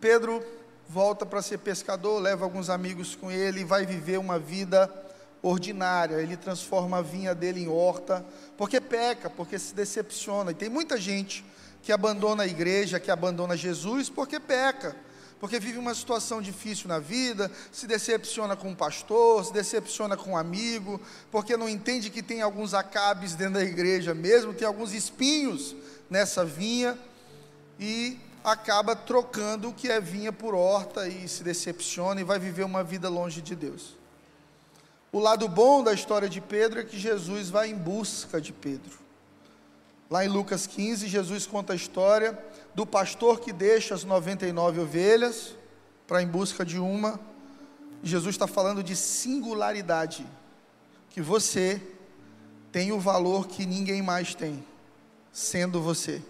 [0.00, 0.42] Pedro
[0.88, 4.92] volta para ser pescador, leva alguns amigos com ele e vai viver uma vida
[5.42, 6.16] ordinária.
[6.16, 8.24] Ele transforma a vinha dele em horta,
[8.56, 10.52] porque peca, porque se decepciona.
[10.52, 11.44] E tem muita gente
[11.84, 14.96] que abandona a igreja, que abandona Jesus, porque peca
[15.44, 20.30] porque vive uma situação difícil na vida, se decepciona com um pastor, se decepciona com
[20.30, 20.98] um amigo,
[21.30, 25.76] porque não entende que tem alguns acabes dentro da igreja mesmo, tem alguns espinhos
[26.08, 26.98] nessa vinha
[27.78, 32.64] e acaba trocando o que é vinha por horta e se decepciona e vai viver
[32.64, 33.98] uma vida longe de Deus.
[35.12, 39.03] O lado bom da história de Pedro é que Jesus vai em busca de Pedro.
[40.10, 42.38] Lá em Lucas 15, Jesus conta a história
[42.74, 45.54] do pastor que deixa as 99 ovelhas
[46.06, 47.18] para em busca de uma.
[48.02, 50.26] Jesus está falando de singularidade,
[51.10, 51.80] que você
[52.70, 54.62] tem o valor que ninguém mais tem,
[55.32, 56.22] sendo você.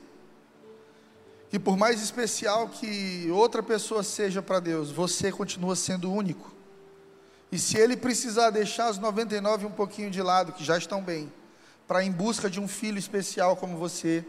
[1.53, 6.53] E por mais especial que outra pessoa seja para Deus, você continua sendo único.
[7.51, 11.33] E se ele precisar deixar as 99 um pouquinho de lado, que já estão bem,
[11.87, 14.25] para em busca de um filho especial como você,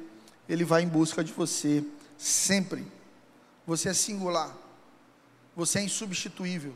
[0.48, 1.84] ele vai em busca de você
[2.18, 2.86] sempre.
[3.66, 4.56] Você é singular.
[5.56, 6.76] Você é insubstituível.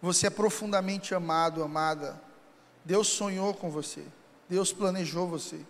[0.00, 2.20] Você é profundamente amado, amada.
[2.84, 4.04] Deus sonhou com você.
[4.48, 5.60] Deus planejou você.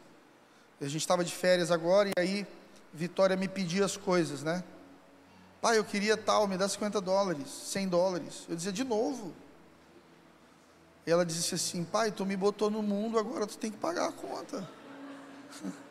[0.80, 2.46] A gente estava de férias agora e aí
[2.92, 4.62] Vitória me pedia as coisas, né?
[5.60, 8.46] Pai, eu queria tal, me dá 50 dólares, 100 dólares.
[8.48, 9.32] Eu dizia de novo.
[11.06, 14.08] E ela disse assim: Pai, tu me botou no mundo, agora tu tem que pagar
[14.08, 14.68] a conta.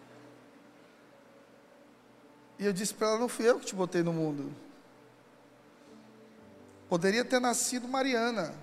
[2.60, 4.54] E eu disse para ela: Não fui eu que te botei no mundo.
[6.88, 8.54] Poderia ter nascido Mariana,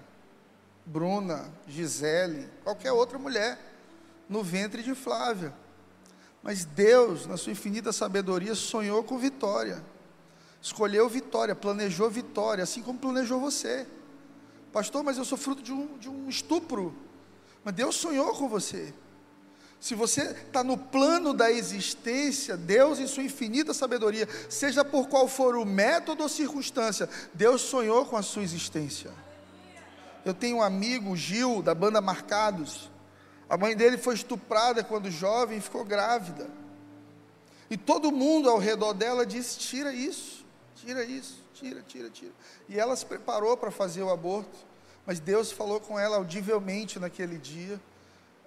[0.87, 3.59] Bruna, Gisele, qualquer outra mulher,
[4.29, 5.53] no ventre de Flávia.
[6.45, 9.83] Mas Deus, na sua infinita sabedoria, sonhou com vitória.
[10.63, 13.85] Escolheu vitória, planejou vitória, assim como planejou você.
[14.73, 16.95] Pastor, mas eu sou fruto de um, de um estupro.
[17.65, 18.93] Mas Deus sonhou com você.
[19.81, 25.29] Se você está no plano da existência, Deus, em sua infinita sabedoria, seja por qual
[25.29, 29.13] for o método ou circunstância, Deus sonhou com a sua existência.
[30.25, 32.91] Eu tenho um amigo, Gil, da banda Marcados.
[33.49, 36.51] A mãe dele foi estuprada quando jovem e ficou grávida.
[37.71, 42.33] E todo mundo ao redor dela disse: tira isso, tira isso, tira, tira, tira.
[42.68, 44.57] E ela se preparou para fazer o aborto,
[45.05, 47.81] mas Deus falou com ela audivelmente naquele dia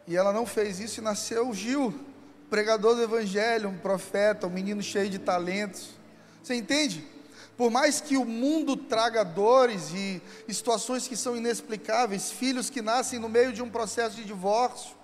[0.08, 1.94] e ela não fez isso e nasceu Gil,
[2.50, 5.90] pregador do evangelho, um profeta, um menino cheio de talentos.
[6.42, 7.08] Você entende?
[7.58, 10.22] Por mais que o mundo traga dores e,
[10.52, 14.96] situações que são inexplicáveis, filhos que nascem no meio de um processo de divórcio,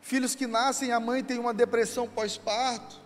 [0.00, 3.00] filhos que nascem, a mãe tem uma depressão pós-parto,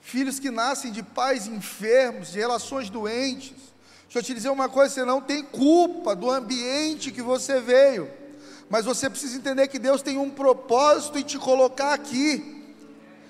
[0.00, 3.71] filhos que nascem de pais enfermos, de relações doentes.
[4.12, 8.22] Deixa eu te dizer uma coisa: você não tem culpa do ambiente que você veio
[8.72, 12.64] mas você precisa entender que Deus tem um propósito em te colocar aqui.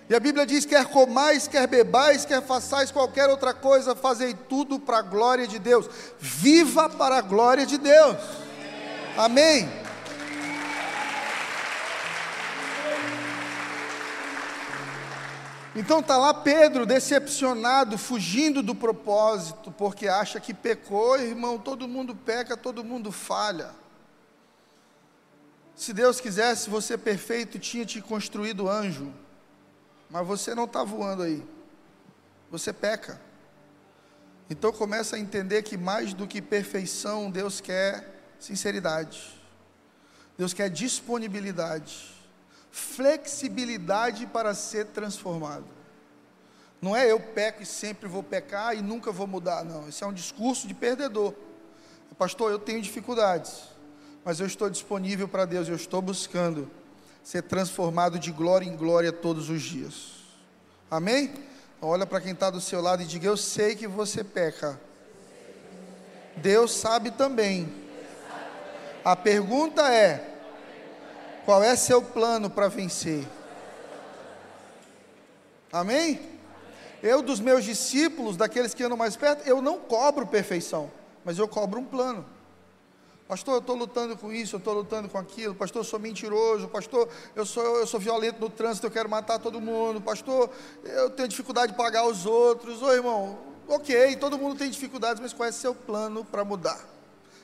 [0.08, 4.78] E a Bíblia diz: quer comais, quer bebais, quer façais qualquer outra coisa, fazei tudo
[4.78, 5.90] para a glória de Deus.
[6.20, 8.16] Viva para a glória de Deus.
[9.16, 9.68] Amém.
[15.74, 22.14] Então está lá Pedro decepcionado, fugindo do propósito, porque acha que pecou, irmão, todo mundo
[22.14, 23.70] peca, todo mundo falha.
[25.74, 29.12] Se Deus quisesse você perfeito, tinha te construído anjo,
[30.10, 31.42] mas você não está voando aí,
[32.50, 33.18] você peca.
[34.50, 39.40] Então começa a entender que mais do que perfeição, Deus quer sinceridade,
[40.36, 42.21] Deus quer disponibilidade.
[42.72, 45.66] Flexibilidade para ser transformado.
[46.80, 49.88] Não é eu peco e sempre vou pecar e nunca vou mudar, não.
[49.88, 51.34] Esse é um discurso de perdedor.
[52.18, 53.62] Pastor, eu tenho dificuldades,
[54.24, 56.70] mas eu estou disponível para Deus, eu estou buscando
[57.22, 60.22] ser transformado de glória em glória todos os dias.
[60.90, 61.32] Amém?
[61.80, 64.80] Olha para quem está do seu lado e diga: Eu sei que você peca.
[66.36, 67.72] Deus sabe também.
[69.04, 70.31] A pergunta é:
[71.44, 73.26] qual é seu plano para vencer?
[75.72, 76.20] Amém?
[77.02, 80.90] Eu, dos meus discípulos, daqueles que andam mais perto, eu não cobro perfeição,
[81.24, 82.24] mas eu cobro um plano.
[83.26, 85.54] Pastor, eu estou lutando com isso, eu estou lutando com aquilo.
[85.54, 86.68] Pastor, eu sou mentiroso.
[86.68, 90.02] Pastor, eu sou, eu sou violento no trânsito, eu quero matar todo mundo.
[90.02, 90.50] Pastor,
[90.84, 92.82] eu tenho dificuldade de pagar os outros.
[92.82, 96.78] Ô irmão, ok, todo mundo tem dificuldades, mas qual é seu plano para mudar?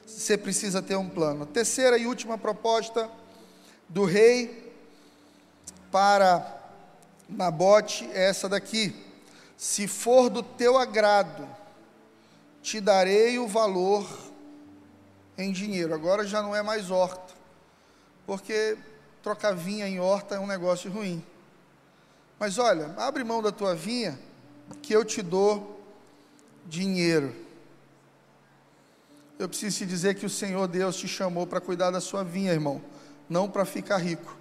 [0.07, 1.47] Você precisa ter um plano.
[1.47, 3.11] Terceira e última proposta
[3.89, 4.73] do rei
[5.91, 6.57] para
[7.29, 8.95] Nabote é essa daqui:
[9.57, 11.49] se for do teu agrado,
[12.63, 14.07] te darei o valor
[15.37, 15.95] em dinheiro.
[15.95, 17.35] Agora já não é mais horta,
[18.27, 18.77] porque
[19.23, 21.25] trocar vinha em horta é um negócio ruim.
[22.39, 24.19] Mas olha, abre mão da tua vinha,
[24.83, 25.81] que eu te dou
[26.67, 27.35] dinheiro.
[29.39, 32.53] Eu preciso te dizer que o Senhor Deus te chamou para cuidar da sua vinha,
[32.53, 32.83] irmão,
[33.29, 34.37] não para ficar rico.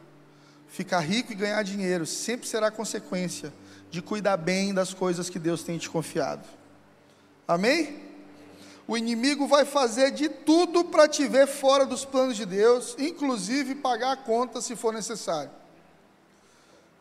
[0.67, 3.53] Ficar rico e ganhar dinheiro sempre será consequência
[3.89, 6.45] de cuidar bem das coisas que Deus tem te confiado.
[7.47, 8.07] Amém?
[8.87, 13.75] O inimigo vai fazer de tudo para te ver fora dos planos de Deus, inclusive
[13.75, 15.51] pagar a conta se for necessário.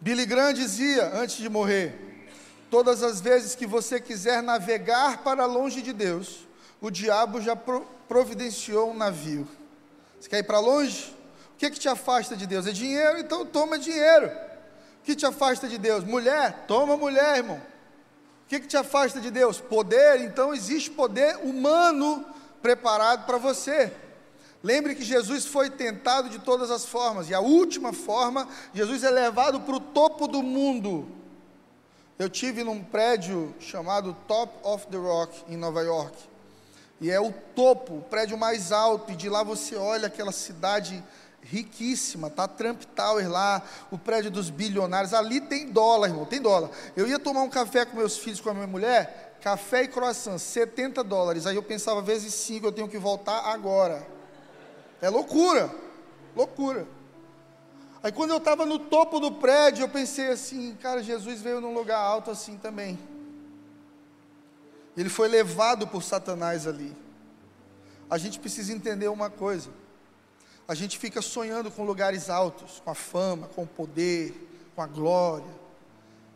[0.01, 2.29] Billy Graham dizia antes de morrer:
[2.71, 6.47] Todas as vezes que você quiser navegar para longe de Deus,
[6.81, 7.57] o diabo já
[8.09, 9.49] providenciou um navio.
[10.21, 11.16] Você quer ir para longe?
[11.57, 12.67] O que, que te afasta de Deus?
[12.67, 14.27] É dinheiro, então toma dinheiro.
[14.27, 16.05] O que te afasta de Deus?
[16.05, 17.57] Mulher, toma mulher, irmão.
[17.57, 19.59] O que, que te afasta de Deus?
[19.59, 22.27] Poder, então existe poder humano
[22.61, 23.91] preparado para você.
[24.63, 29.11] Lembre que Jesus foi tentado de todas as formas, e a última forma, Jesus é
[29.11, 31.09] levado para o topo do mundo.
[32.19, 36.17] Eu tive num prédio chamado Top of the Rock, em Nova York,
[37.01, 41.03] e é o topo, o prédio mais alto, e de lá você olha aquela cidade
[41.51, 46.71] riquíssima, tá Trump Tower lá, o prédio dos bilionários, ali tem dólar, irmão, tem dólar.
[46.97, 50.39] Eu ia tomar um café com meus filhos, com a minha mulher, café e croissant,
[50.39, 51.47] 70 dólares.
[51.47, 54.07] Aí eu pensava, vezes 5, eu tenho que voltar agora.
[55.01, 55.71] É loucura,
[56.35, 56.87] loucura.
[58.03, 61.75] Aí quando eu estava no topo do prédio, eu pensei assim, cara, Jesus veio num
[61.75, 62.99] lugar alto assim também.
[64.97, 66.97] Ele foi levado por Satanás ali.
[68.09, 69.71] A gente precisa entender uma coisa
[70.69, 74.35] a gente fica sonhando com lugares altos, com a fama, com o poder,
[74.75, 75.47] com a glória.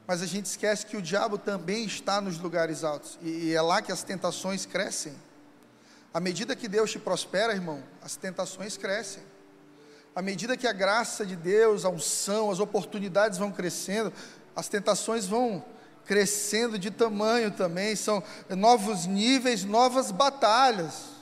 [0.06, 3.18] Mas a gente esquece que o diabo também está nos lugares altos.
[3.22, 5.14] E é lá que as tentações crescem.
[6.12, 9.22] À medida que Deus te prospera, irmão, as tentações crescem.
[10.14, 14.12] À medida que a graça de Deus, a unção, as oportunidades vão crescendo,
[14.54, 15.64] as tentações vão
[16.04, 17.94] crescendo de tamanho também.
[17.94, 21.19] São novos níveis, novas batalhas.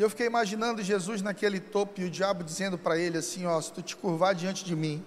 [0.00, 3.60] E eu fiquei imaginando Jesus naquele topo e o diabo dizendo para ele assim: Ó,
[3.60, 5.04] se tu te curvar diante de mim,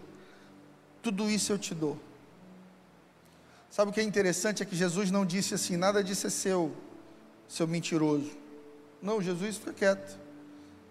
[1.02, 1.98] tudo isso eu te dou.
[3.72, 4.62] Sabe o que é interessante?
[4.62, 6.78] É que Jesus não disse assim: nada disso é seu,
[7.48, 8.38] seu mentiroso.
[9.02, 10.16] Não, Jesus fica quieto.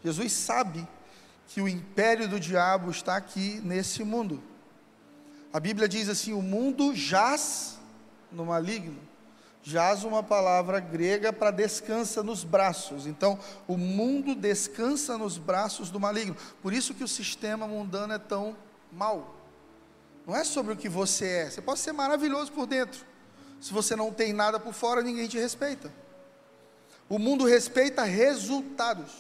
[0.03, 0.85] Jesus sabe
[1.47, 4.43] que o império do diabo está aqui nesse mundo.
[5.53, 7.79] A Bíblia diz assim: o mundo jaz
[8.33, 9.12] no maligno
[9.63, 13.07] jaz uma palavra grega para descansa nos braços.
[13.07, 13.39] Então,
[13.69, 16.37] o mundo descansa nos braços do maligno.
[16.61, 18.57] Por isso que o sistema mundano é tão
[18.91, 19.37] mau.
[20.27, 21.51] Não é sobre o que você é.
[21.51, 23.05] Você pode ser maravilhoso por dentro.
[23.61, 25.93] Se você não tem nada por fora, ninguém te respeita.
[27.09, 29.13] O mundo respeita resultados.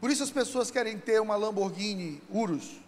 [0.00, 2.80] Por isso as pessoas querem ter uma Lamborghini Urus.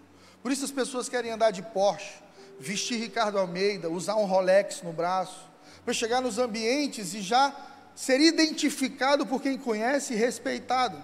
[0.42, 2.20] Por isso as pessoas querem andar de Porsche,
[2.58, 5.53] vestir Ricardo Almeida, usar um Rolex no braço
[5.84, 7.54] para chegar nos ambientes e já
[7.94, 11.00] ser identificado por quem conhece e respeitado.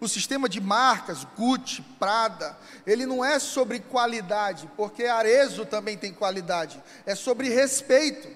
[0.00, 2.56] O sistema de marcas, Gucci, Prada,
[2.86, 8.28] ele não é sobre qualidade, porque Arezo também tem qualidade, é sobre respeito.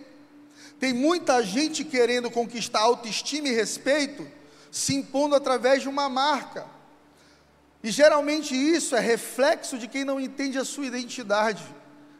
[0.78, 4.26] Tem muita gente querendo conquistar autoestima e respeito,
[4.70, 6.66] se impondo através de uma marca.
[7.82, 11.64] E geralmente isso é reflexo de quem não entende a sua identidade.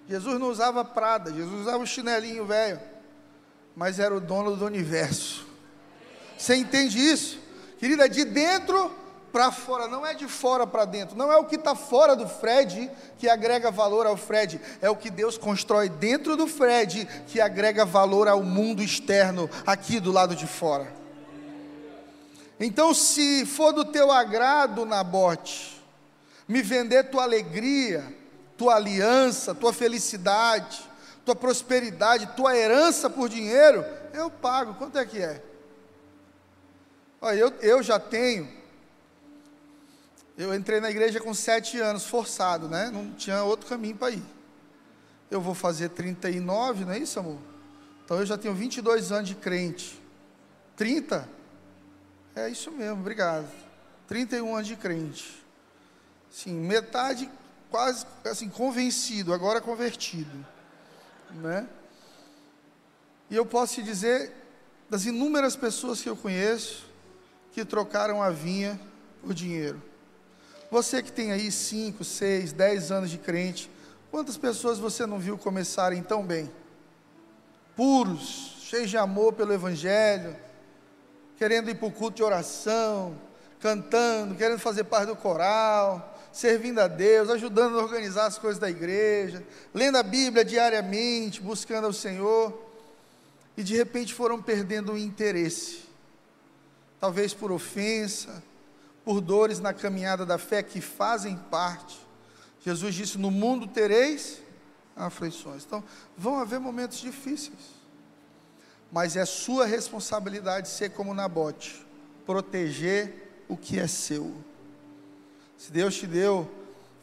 [0.09, 2.91] Jesus não usava Prada, Jesus usava o chinelinho velho
[3.77, 5.47] mas era o dono do universo.
[6.37, 7.39] Você entende isso?
[7.79, 8.91] Querida, de dentro
[9.33, 12.29] para fora, não é de fora para dentro, não é o que está fora do
[12.29, 17.41] Fred que agrega valor ao Fred, é o que Deus constrói dentro do Fred que
[17.41, 20.93] agrega valor ao mundo externo, aqui do lado de fora.
[22.61, 25.83] Então, se for do teu agrado, Nabote,
[26.47, 28.05] me vender tua alegria,
[28.57, 30.81] tua aliança, tua felicidade,
[31.25, 34.75] tua prosperidade, tua herança por dinheiro, eu pago.
[34.75, 35.43] Quanto é que é?
[37.20, 38.62] Olha, eu, eu já tenho
[40.37, 42.91] eu entrei na igreja com sete anos, forçado, né?
[42.91, 44.23] Não tinha outro caminho para ir.
[45.31, 47.39] Eu vou fazer 39, não é isso, amor?
[48.05, 50.01] Então eu já tenho 22 anos de crente.
[50.77, 51.29] 30?
[52.35, 53.47] É isso mesmo, obrigado.
[54.09, 55.45] 31 anos de crente.
[56.31, 57.31] Sim, metade
[57.70, 60.47] quase assim convencido, agora convertido,
[61.37, 61.66] né?
[63.30, 64.33] E eu posso te dizer
[64.91, 66.87] das inúmeras pessoas que eu conheço
[67.53, 68.78] que trocaram a vinha
[69.22, 69.80] por dinheiro.
[70.70, 73.70] Você que tem aí 5, 6, 10 anos de crente,
[74.11, 76.51] quantas pessoas você não viu começarem tão bem?
[77.76, 80.37] Puros, cheios de amor pelo Evangelho,
[81.37, 83.18] querendo ir para o culto de oração,
[83.61, 88.70] cantando, querendo fazer parte do coral, servindo a Deus, ajudando a organizar as coisas da
[88.70, 92.70] igreja, lendo a Bíblia diariamente, buscando ao Senhor,
[93.57, 95.80] e de repente foram perdendo o interesse,
[96.99, 98.43] talvez por ofensa,
[99.05, 102.01] por dores na caminhada da fé que fazem parte.
[102.64, 104.41] Jesus disse: No mundo tereis
[104.97, 105.64] aflições.
[105.64, 105.85] Então,
[106.16, 107.59] vão haver momentos difíceis,
[108.91, 111.85] mas é sua responsabilidade ser como Nabote,
[112.24, 114.33] proteger o que é seu.
[115.62, 116.50] Se Deus te deu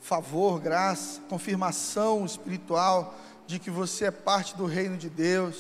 [0.02, 5.56] favor, graça, confirmação espiritual de que você é parte do reino de Deus,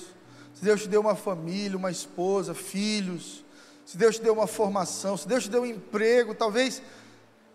[0.54, 3.46] se Deus te deu uma família, uma esposa, filhos,
[3.86, 6.82] se Deus te deu uma formação, se Deus te deu um emprego, talvez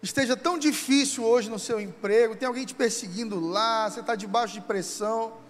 [0.02, 4.54] esteja tão difícil hoje no seu emprego, tem alguém te perseguindo lá, você está debaixo
[4.54, 5.43] de pressão.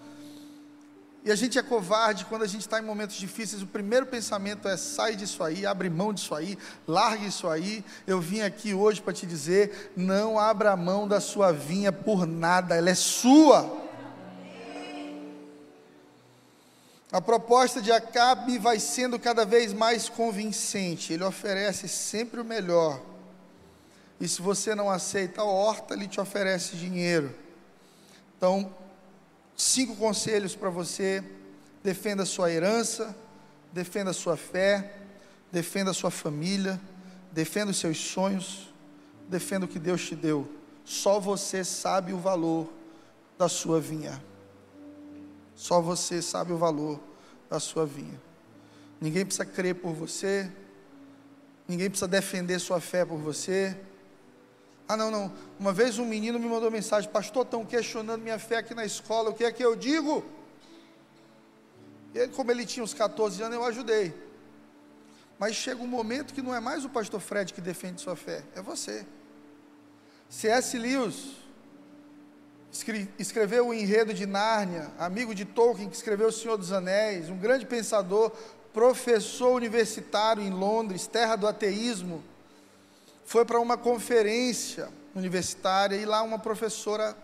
[1.25, 3.63] E a gente é covarde quando a gente está em momentos difíceis.
[3.63, 6.55] O primeiro pensamento é: sai disso aí, abre mão disso aí,
[6.87, 7.83] largue isso aí.
[8.05, 12.75] Eu vim aqui hoje para te dizer: não abra mão da sua vinha por nada,
[12.75, 13.83] ela é sua.
[17.11, 21.11] A proposta de Acabe vai sendo cada vez mais convincente.
[21.11, 23.01] Ele oferece sempre o melhor.
[24.19, 27.33] E se você não aceita a horta, ele te oferece dinheiro.
[28.37, 28.71] Então,
[29.55, 31.23] cinco conselhos para você:
[31.83, 33.15] defenda a sua herança,
[33.71, 34.95] defenda a sua fé,
[35.51, 36.79] defenda a sua família,
[37.31, 38.73] defenda os seus sonhos,
[39.27, 40.49] defenda o que Deus te deu.
[40.83, 42.71] Só você sabe o valor
[43.37, 44.21] da sua vinha.
[45.55, 46.99] Só você sabe o valor
[47.49, 48.19] da sua vinha.
[48.99, 50.51] Ninguém precisa crer por você,
[51.67, 53.77] ninguém precisa defender sua fé por você.
[54.87, 55.31] Ah, não, não.
[55.59, 59.29] Uma vez um menino me mandou mensagem: Pastor, estão questionando minha fé aqui na escola,
[59.29, 60.23] o que é que eu digo?
[62.13, 64.13] Ele, como ele tinha uns 14 anos, eu ajudei.
[65.37, 68.43] Mas chega um momento que não é mais o pastor Fred que defende sua fé,
[68.55, 69.05] é você.
[70.29, 70.77] C.S.
[70.77, 71.35] Lewis
[73.17, 77.37] escreveu o enredo de Nárnia, amigo de Tolkien, que escreveu O Senhor dos Anéis, um
[77.37, 78.31] grande pensador,
[78.73, 82.23] professor universitário em Londres, terra do ateísmo,
[83.25, 87.17] foi para uma conferência universitária e lá uma professora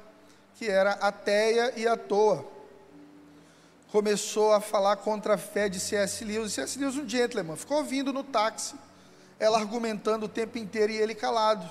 [0.56, 2.45] que era ateia e à toa
[3.91, 6.24] começou a falar contra a fé de C.S.
[6.24, 6.54] Lewis.
[6.54, 6.80] C.S.
[6.80, 8.76] Lewis, um gentleman, ficou ouvindo no táxi,
[9.38, 11.70] ela argumentando o tempo inteiro e ele calado.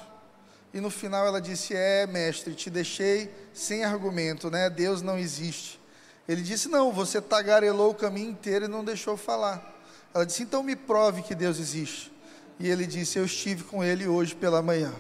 [0.73, 4.71] E no final ela disse: É, mestre, te deixei sem argumento, né?
[4.71, 5.81] Deus não existe.
[6.29, 9.75] Ele disse: Não, você tagarelou o caminho inteiro e não deixou falar.
[10.15, 12.13] Ela disse: Então me prove que Deus existe.
[12.61, 14.93] E ele disse: Eu estive com ele hoje pela manhã.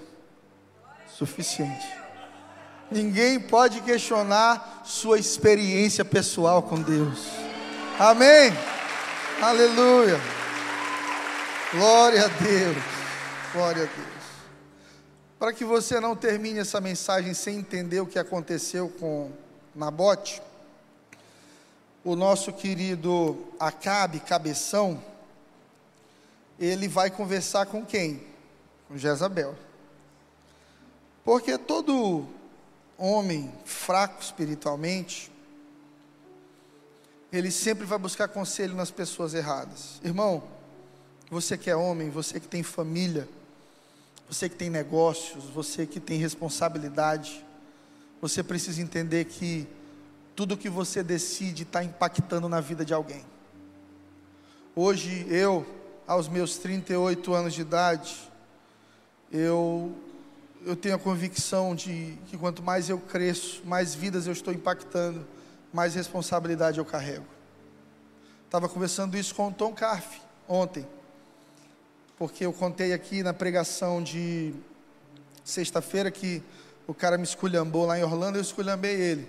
[1.06, 1.86] Suficiente.
[2.90, 7.26] Ninguém pode questionar sua experiência pessoal com Deus.
[7.98, 8.50] Amém.
[9.42, 10.18] Aleluia.
[11.72, 12.76] Glória a Deus.
[13.52, 14.20] Glória a Deus.
[15.38, 19.30] Para que você não termine essa mensagem sem entender o que aconteceu com
[19.74, 20.42] Nabote,
[22.02, 25.02] o nosso querido Acabe, cabeção,
[26.66, 28.22] ele vai conversar com quem?
[28.86, 29.56] Com Jezabel.
[31.24, 32.26] Porque todo
[32.98, 35.32] homem fraco espiritualmente,
[37.32, 40.00] ele sempre vai buscar conselho nas pessoas erradas.
[40.04, 40.42] Irmão,
[41.30, 43.26] você que é homem, você que tem família,
[44.28, 47.44] você que tem negócios, você que tem responsabilidade,
[48.20, 49.66] você precisa entender que
[50.36, 53.24] tudo que você decide está impactando na vida de alguém.
[54.74, 55.66] Hoje, eu,
[56.10, 58.18] aos meus 38 anos de idade,
[59.30, 59.96] eu,
[60.66, 65.24] eu tenho a convicção de que quanto mais eu cresço, mais vidas eu estou impactando,
[65.72, 67.26] mais responsabilidade eu carrego.
[68.44, 70.84] Estava conversando isso com o Tom Carf ontem,
[72.18, 74.52] porque eu contei aqui na pregação de
[75.44, 76.42] sexta-feira que
[76.88, 79.28] o cara me esculhambou lá em Orlando, eu esculhambei ele.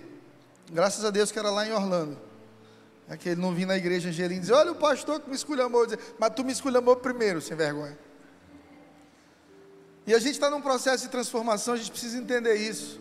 [0.68, 2.31] Graças a Deus que era lá em Orlando.
[3.08, 5.34] É que ele não vinha na igreja Angelim e dizer, olha o pastor que me
[5.34, 7.98] esculhambou, dizer, mas tu me esculhambou primeiro, sem vergonha.
[10.06, 13.00] E a gente está num processo de transformação, a gente precisa entender isso.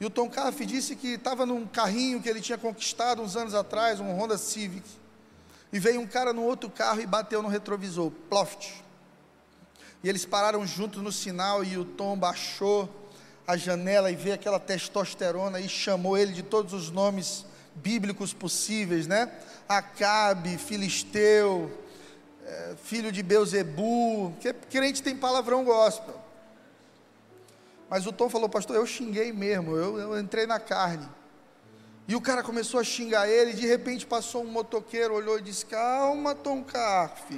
[0.00, 3.54] E o Tom Caff disse que estava num carrinho que ele tinha conquistado uns anos
[3.54, 4.88] atrás, um Honda Civic.
[5.72, 8.84] E veio um cara num outro carro e bateu no retrovisor, ploft.
[10.02, 12.88] E eles pararam juntos no sinal e o Tom baixou
[13.46, 17.44] a janela e veio aquela testosterona e chamou ele de todos os nomes
[17.82, 19.30] bíblicos possíveis, né?
[19.68, 21.70] Acabe, Filisteu,
[22.44, 26.18] é, filho de Beuzebu, que crente tem palavrão gospel.
[27.88, 31.06] Mas o Tom falou, pastor, eu xinguei mesmo, eu, eu entrei na carne.
[32.06, 35.66] E o cara começou a xingar ele, de repente passou um motoqueiro, olhou e disse:
[35.66, 37.30] Calma, Tom Carf.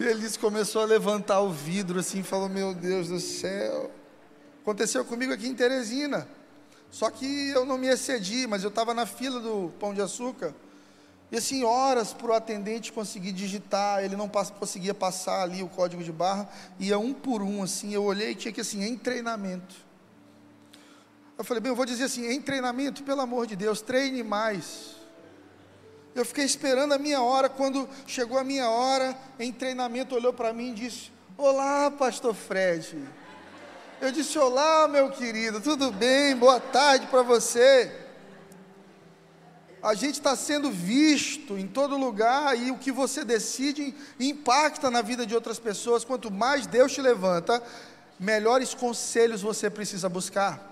[0.00, 3.90] e ele disse, começou a levantar o vidro assim, falou: Meu Deus do céu.
[4.62, 6.26] Aconteceu comigo aqui em Teresina.
[6.90, 10.54] Só que eu não me excedi, mas eu estava na fila do pão de açúcar.
[11.30, 16.02] E assim, horas para o atendente conseguir digitar, ele não conseguia passar ali o código
[16.02, 19.74] de barra, ia um por um, assim, eu olhei e tinha que assim, em treinamento.
[21.36, 24.96] Eu falei, bem, eu vou dizer assim, em treinamento, pelo amor de Deus, treine mais.
[26.14, 30.52] Eu fiquei esperando a minha hora, quando chegou a minha hora, em treinamento, olhou para
[30.52, 32.96] mim e disse, olá, pastor Fred.
[34.00, 36.36] Eu disse, olá, meu querido, tudo bem?
[36.36, 38.06] Boa tarde para você
[39.82, 45.02] a gente está sendo visto em todo lugar e o que você decide impacta na
[45.02, 46.04] vida de outras pessoas.
[46.04, 47.62] Quanto mais Deus te levanta,
[48.18, 50.66] melhores conselhos você precisa buscar.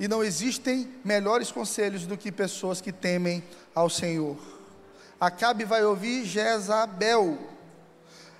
[0.00, 4.36] E não existem melhores conselhos do que pessoas que temem ao Senhor.
[5.20, 7.38] Acabe vai ouvir Jezabel.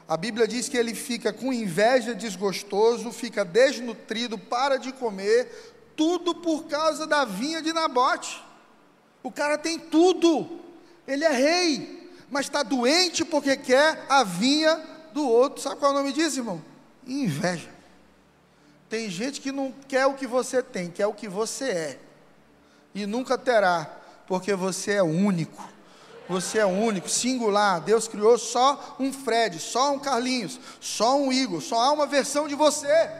[0.06, 6.34] A Bíblia diz que ele fica com inveja, desgostoso, fica desnutrido, para de comer, tudo
[6.34, 8.44] por causa da vinha de Nabote.
[9.22, 10.60] O cara tem tudo,
[11.08, 14.78] ele é rei, mas está doente porque quer a vinha
[15.14, 15.62] do outro.
[15.62, 16.62] Sabe qual é o nome disso, irmão?
[17.06, 17.72] Inveja.
[18.90, 21.98] Tem gente que não quer o que você tem, quer o que você é,
[22.94, 23.86] e nunca terá,
[24.26, 25.73] porque você é único.
[26.28, 27.80] Você é único, singular.
[27.80, 32.48] Deus criou só um Fred, só um Carlinhos, só um Igor, só há uma versão
[32.48, 33.10] de você.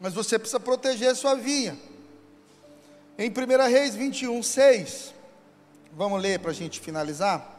[0.00, 1.78] Mas você precisa proteger a sua vinha.
[3.18, 5.14] Em 1 Reis 21, 6,
[5.92, 7.54] vamos ler para a gente finalizar.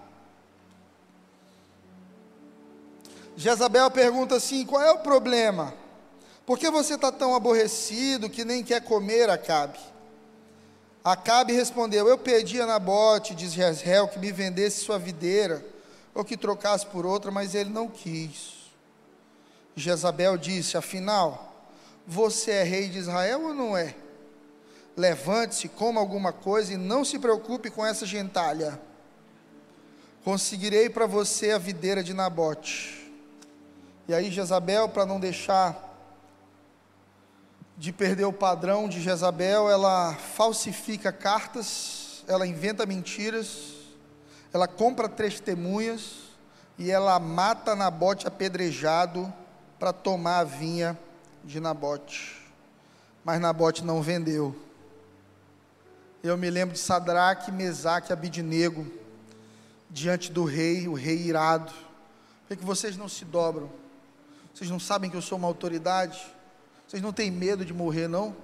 [3.36, 5.74] Jezabel pergunta assim: qual é o problema?
[6.46, 9.78] Por que você está tão aborrecido que nem quer comer, Acabe?
[11.08, 15.66] Acabe respondeu: Eu pedi a Nabote, diz Jezreel, que me vendesse sua videira,
[16.14, 18.74] ou que trocasse por outra, mas ele não quis.
[19.74, 21.64] Jezabel disse: Afinal,
[22.06, 23.96] você é rei de Israel ou não é?
[24.98, 28.78] Levante-se, coma alguma coisa e não se preocupe com essa gentalha.
[30.26, 33.10] Conseguirei para você a videira de Nabote.
[34.10, 35.87] E aí, Jezabel, para não deixar
[37.78, 43.76] de perder o padrão de Jezabel, ela falsifica cartas, ela inventa mentiras,
[44.52, 46.16] ela compra testemunhas
[46.78, 49.32] e ela mata Nabote apedrejado
[49.78, 50.98] para tomar a vinha
[51.44, 52.42] de Nabote.
[53.24, 54.56] Mas Nabote não vendeu.
[56.24, 58.88] Eu me lembro de Sadraque, Mesaque Abidinego,
[59.88, 61.72] diante do rei, o rei irado.
[62.48, 63.70] Por que vocês não se dobram?
[64.52, 66.36] Vocês não sabem que eu sou uma autoridade?
[66.88, 68.36] Vocês não têm medo de morrer, não?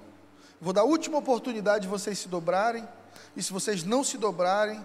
[0.60, 2.86] Vou dar a última oportunidade de vocês se dobrarem.
[3.34, 4.84] E se vocês não se dobrarem,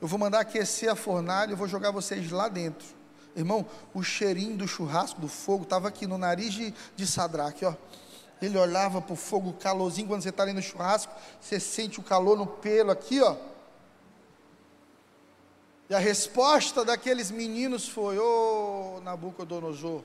[0.00, 2.86] eu vou mandar aquecer a fornalha e vou jogar vocês lá dentro.
[3.34, 7.74] Irmão, o cheirinho do churrasco, do fogo, estava aqui no nariz de, de Sadraque, ó.
[8.40, 12.00] Ele olhava para o fogo, o calorzinho, quando você está ali no churrasco, você sente
[12.00, 13.36] o calor no pelo aqui, ó.
[15.88, 20.02] E a resposta daqueles meninos foi: Ô oh, Nabucodonosor,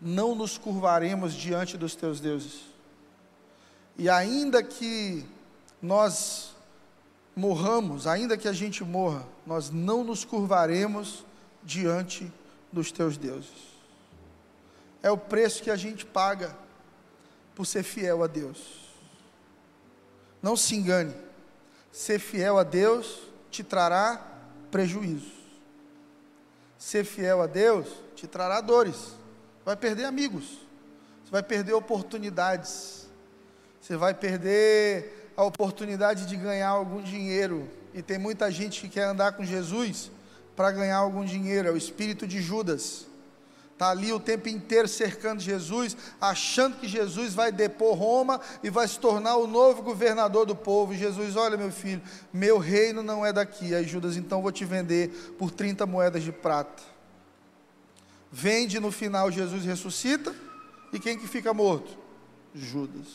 [0.00, 2.60] não nos curvaremos diante dos teus deuses.
[3.96, 5.24] E ainda que
[5.82, 6.54] nós
[7.34, 11.24] morramos, ainda que a gente morra, nós não nos curvaremos
[11.62, 12.32] diante
[12.72, 13.68] dos teus deuses.
[15.02, 16.56] É o preço que a gente paga
[17.54, 18.88] por ser fiel a Deus.
[20.42, 21.14] Não se engane,
[21.90, 23.20] ser fiel a Deus
[23.50, 24.20] te trará
[24.70, 25.38] prejuízo.
[26.78, 29.16] ser fiel a Deus te trará dores.
[29.68, 30.66] Vai perder amigos.
[31.22, 33.06] Você vai perder oportunidades.
[33.78, 37.68] Você vai perder a oportunidade de ganhar algum dinheiro.
[37.92, 40.10] E tem muita gente que quer andar com Jesus
[40.56, 41.68] para ganhar algum dinheiro.
[41.68, 43.06] É o espírito de Judas
[43.74, 48.88] está ali o tempo inteiro cercando Jesus, achando que Jesus vai depor Roma e vai
[48.88, 50.94] se tornar o novo governador do povo.
[50.94, 52.00] E Jesus, olha meu filho,
[52.32, 53.74] meu reino não é daqui.
[53.74, 56.97] Aí Judas, então vou te vender por 30 moedas de prata.
[58.30, 60.34] Vende no final, Jesus ressuscita,
[60.92, 61.96] e quem que fica morto?
[62.54, 63.06] Judas.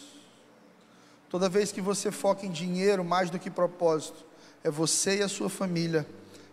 [1.29, 4.25] Toda vez que você foca em dinheiro mais do que propósito,
[4.63, 6.07] é você e a sua família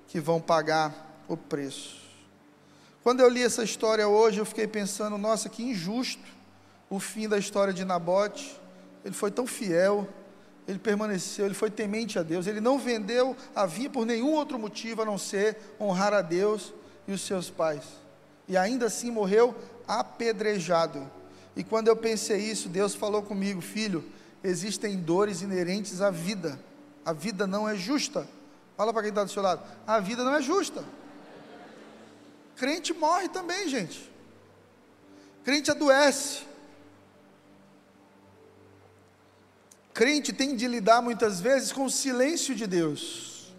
[0.08, 2.00] que vão pagar o preço.
[3.02, 6.22] Quando eu li essa história hoje, eu fiquei pensando, nossa, que injusto
[6.90, 8.58] o fim da história de Nabote.
[9.04, 10.06] Ele foi tão fiel,
[10.66, 14.58] ele permaneceu, ele foi temente a Deus, ele não vendeu a vinha por nenhum outro
[14.58, 16.74] motivo a não ser honrar a Deus
[17.06, 17.84] e os seus pais.
[18.50, 19.54] E ainda assim morreu
[19.86, 21.08] apedrejado.
[21.54, 24.04] E quando eu pensei isso, Deus falou comigo, filho,
[24.42, 26.58] existem dores inerentes à vida.
[27.04, 28.26] A vida não é justa.
[28.76, 29.62] Fala para quem está do seu lado.
[29.86, 30.84] A vida não é justa.
[32.56, 34.10] Crente morre também, gente.
[35.44, 36.42] Crente adoece.
[39.94, 43.54] Crente tem de lidar muitas vezes com o silêncio de Deus.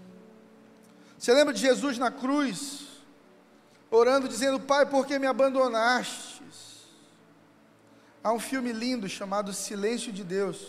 [1.18, 2.91] Você lembra de Jesus na cruz,
[3.92, 6.32] orando, dizendo: Pai, por que me abandonaste?
[8.24, 10.60] Há um filme lindo chamado Silêncio de Deus,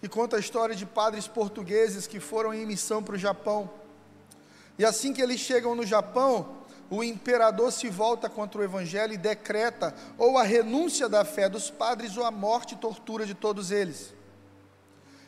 [0.00, 3.70] que conta a história de padres portugueses que foram em missão para o Japão.
[4.76, 6.56] E assim que eles chegam no Japão,
[6.90, 11.70] o imperador se volta contra o evangelho e decreta ou a renúncia da fé dos
[11.70, 14.12] padres ou a morte e tortura de todos eles.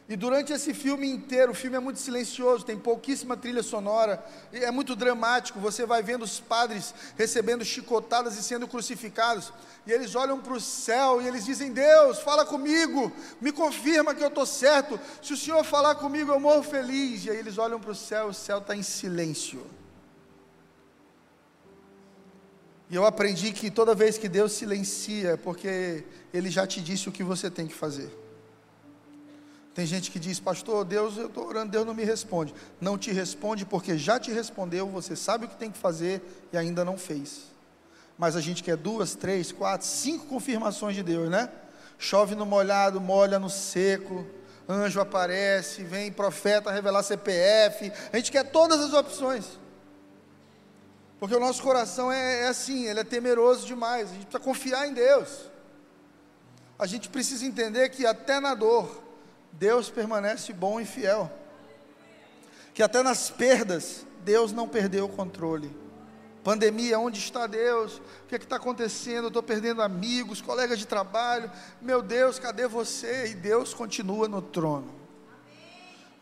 [0.08, 4.70] E durante esse filme inteiro, o filme é muito silencioso, tem pouquíssima trilha sonora, é
[4.70, 5.60] muito dramático.
[5.60, 9.52] Você vai vendo os padres recebendo chicotadas e sendo crucificados,
[9.86, 14.24] e eles olham para o céu e eles dizem: Deus, fala comigo, me confirma que
[14.24, 14.98] eu estou certo.
[15.22, 17.26] Se o Senhor falar comigo, eu morro feliz.
[17.26, 19.66] E aí eles olham para o céu, o céu está em silêncio.
[22.88, 27.10] E eu aprendi que toda vez que Deus silencia, é porque Ele já te disse
[27.10, 28.10] o que você tem que fazer.
[29.78, 32.52] Tem gente que diz, pastor, Deus, eu estou orando, Deus não me responde.
[32.80, 36.20] Não te responde porque já te respondeu, você sabe o que tem que fazer
[36.52, 37.44] e ainda não fez.
[38.18, 41.48] Mas a gente quer duas, três, quatro, cinco confirmações de Deus, né?
[41.96, 44.26] Chove no molhado, molha no seco,
[44.68, 47.92] anjo aparece, vem profeta revelar CPF.
[48.12, 49.46] A gente quer todas as opções.
[51.20, 54.10] Porque o nosso coração é, é assim, ele é temeroso demais.
[54.10, 55.48] A gente precisa confiar em Deus.
[56.76, 59.06] A gente precisa entender que até na dor,
[59.52, 61.30] Deus permanece bom e fiel.
[62.74, 65.74] Que até nas perdas, Deus não perdeu o controle.
[66.44, 67.98] Pandemia, onde está Deus?
[67.98, 69.28] O que é está acontecendo?
[69.28, 71.50] Estou perdendo amigos, colegas de trabalho.
[71.80, 73.28] Meu Deus, cadê você?
[73.28, 74.94] E Deus continua no trono.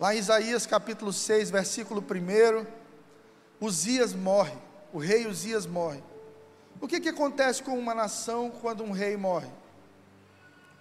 [0.01, 2.67] Lá em Isaías capítulo 6, versículo 1,
[3.61, 4.67] Uzias morre
[4.97, 6.03] o rei Uzias morre.
[6.81, 9.51] O que, que acontece com uma nação quando um rei morre?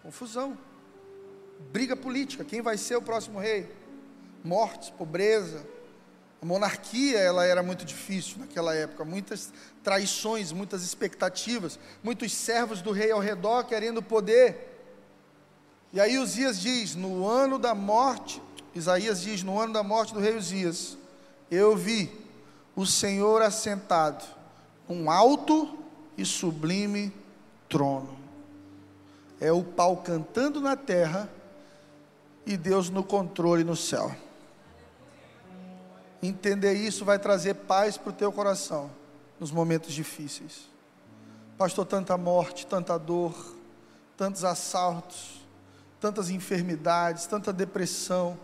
[0.02, 0.58] Confusão,
[1.72, 2.44] briga política.
[2.44, 3.70] Quem vai ser o próximo rei?
[4.44, 5.66] Mortes, pobreza.
[6.42, 9.52] A monarquia ela era muito difícil naquela época, muitas
[9.84, 14.74] traições, muitas expectativas, muitos servos do rei ao redor querendo poder.
[15.92, 18.42] E aí Uzias diz: no ano da morte,
[18.76, 20.98] Isaías diz: no ano da morte do rei Uzias,
[21.50, 22.12] eu vi
[22.76, 24.24] o Senhor assentado,
[24.88, 25.78] um alto
[26.18, 27.12] e sublime
[27.68, 28.18] trono.
[29.40, 31.30] É o pau cantando na terra
[32.46, 34.16] e Deus no controle no céu.
[36.22, 38.90] Entender isso vai trazer paz para o teu coração
[39.40, 40.70] nos momentos difíceis.
[41.58, 43.56] Pastor, tanta morte, tanta dor,
[44.18, 45.46] tantos assaltos,
[46.00, 48.38] tantas enfermidades, tanta depressão,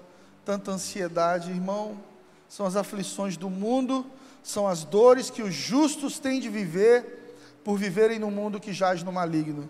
[0.46, 2.00] tanta ansiedade, irmão,
[2.48, 4.06] são as aflições do mundo
[4.44, 9.04] são as dores que os justos têm de viver por viverem num mundo que jaz
[9.04, 9.70] no maligno.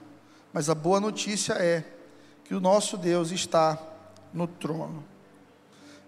[0.54, 1.84] Mas a boa notícia é
[2.46, 3.78] que o nosso Deus está
[4.34, 5.04] no trono.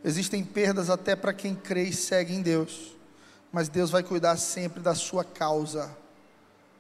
[0.04, 2.96] Existem perdas até para quem crê e segue em Deus,
[3.52, 5.96] mas Deus vai cuidar sempre da sua causa.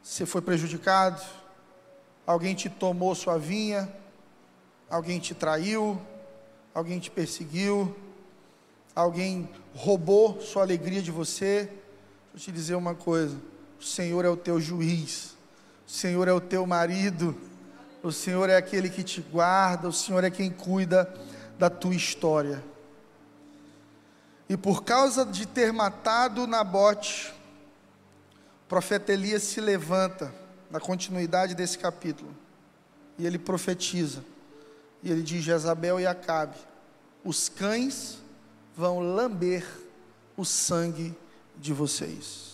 [0.01, 1.21] Você foi prejudicado,
[2.27, 3.89] alguém te tomou sua vinha,
[4.89, 6.01] alguém te traiu,
[6.73, 7.95] alguém te perseguiu,
[8.93, 11.69] alguém roubou sua alegria de você,
[12.33, 13.37] deixa eu te dizer uma coisa:
[13.79, 15.37] o Senhor é o teu juiz,
[15.87, 17.37] o Senhor é o teu marido,
[18.01, 21.09] o Senhor é aquele que te guarda, o Senhor é quem cuida
[21.57, 22.63] da tua história.
[24.49, 27.33] E por causa de ter matado Nabote,
[28.67, 30.33] profeta Elias se levanta
[30.69, 32.35] na continuidade desse capítulo
[33.17, 34.23] e ele profetiza.
[35.01, 36.57] E ele diz: Jezabel e Acabe,
[37.23, 38.17] os cães
[38.75, 39.65] vão lamber
[40.35, 41.15] o sangue
[41.57, 42.53] de vocês.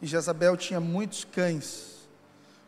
[0.00, 1.92] E Jezabel tinha muitos cães.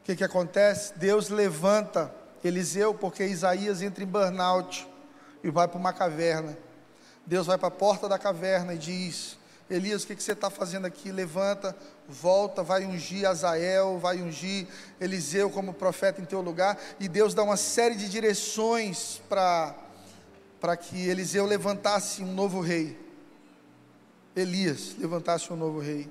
[0.00, 0.96] O que, que acontece?
[0.96, 4.86] Deus levanta Eliseu, porque Isaías entra em burnout
[5.44, 6.56] e vai para uma caverna.
[7.26, 9.38] Deus vai para a porta da caverna e diz:
[9.68, 11.12] Elias, o que, que você está fazendo aqui?
[11.12, 11.76] Levanta,
[12.08, 14.66] volta, vai ungir Azael, vai ungir
[14.98, 16.78] Eliseu como profeta em teu lugar.
[16.98, 22.98] E Deus dá uma série de direções para que Eliseu levantasse um novo rei.
[24.34, 26.10] Elias levantasse um novo rei.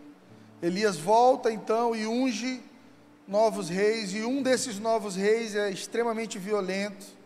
[0.61, 2.63] Elias volta então e unge
[3.27, 7.22] novos reis, e um desses novos reis é extremamente violento.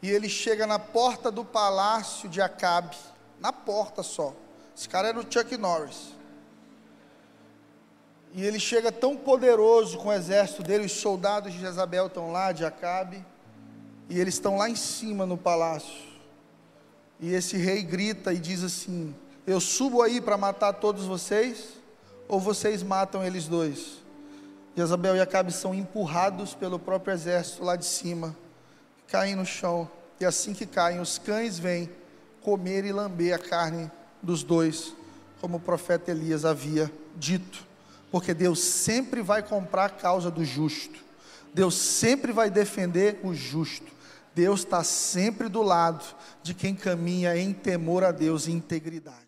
[0.00, 2.96] E ele chega na porta do palácio de Acabe,
[3.40, 4.34] na porta só.
[4.76, 6.16] Esse cara era o Chuck Norris.
[8.32, 12.52] E ele chega tão poderoso com o exército dele, os soldados de Jezabel estão lá,
[12.52, 13.24] de Acabe,
[14.08, 16.06] e eles estão lá em cima no palácio.
[17.18, 19.14] E esse rei grita e diz assim:
[19.46, 21.74] Eu subo aí para matar todos vocês,
[22.28, 23.98] ou vocês matam eles dois?
[24.76, 28.36] Jezabel e Acabe são empurrados pelo próprio exército lá de cima,
[29.08, 29.90] caem no chão,
[30.20, 31.90] e assim que caem, os cães vêm
[32.42, 33.90] comer e lamber a carne
[34.22, 34.94] dos dois,
[35.40, 37.66] como o profeta Elias havia dito,
[38.10, 40.98] porque Deus sempre vai comprar a causa do justo,
[41.52, 43.90] Deus sempre vai defender o justo,
[44.34, 46.04] Deus está sempre do lado
[46.42, 49.27] de quem caminha em temor a Deus e integridade.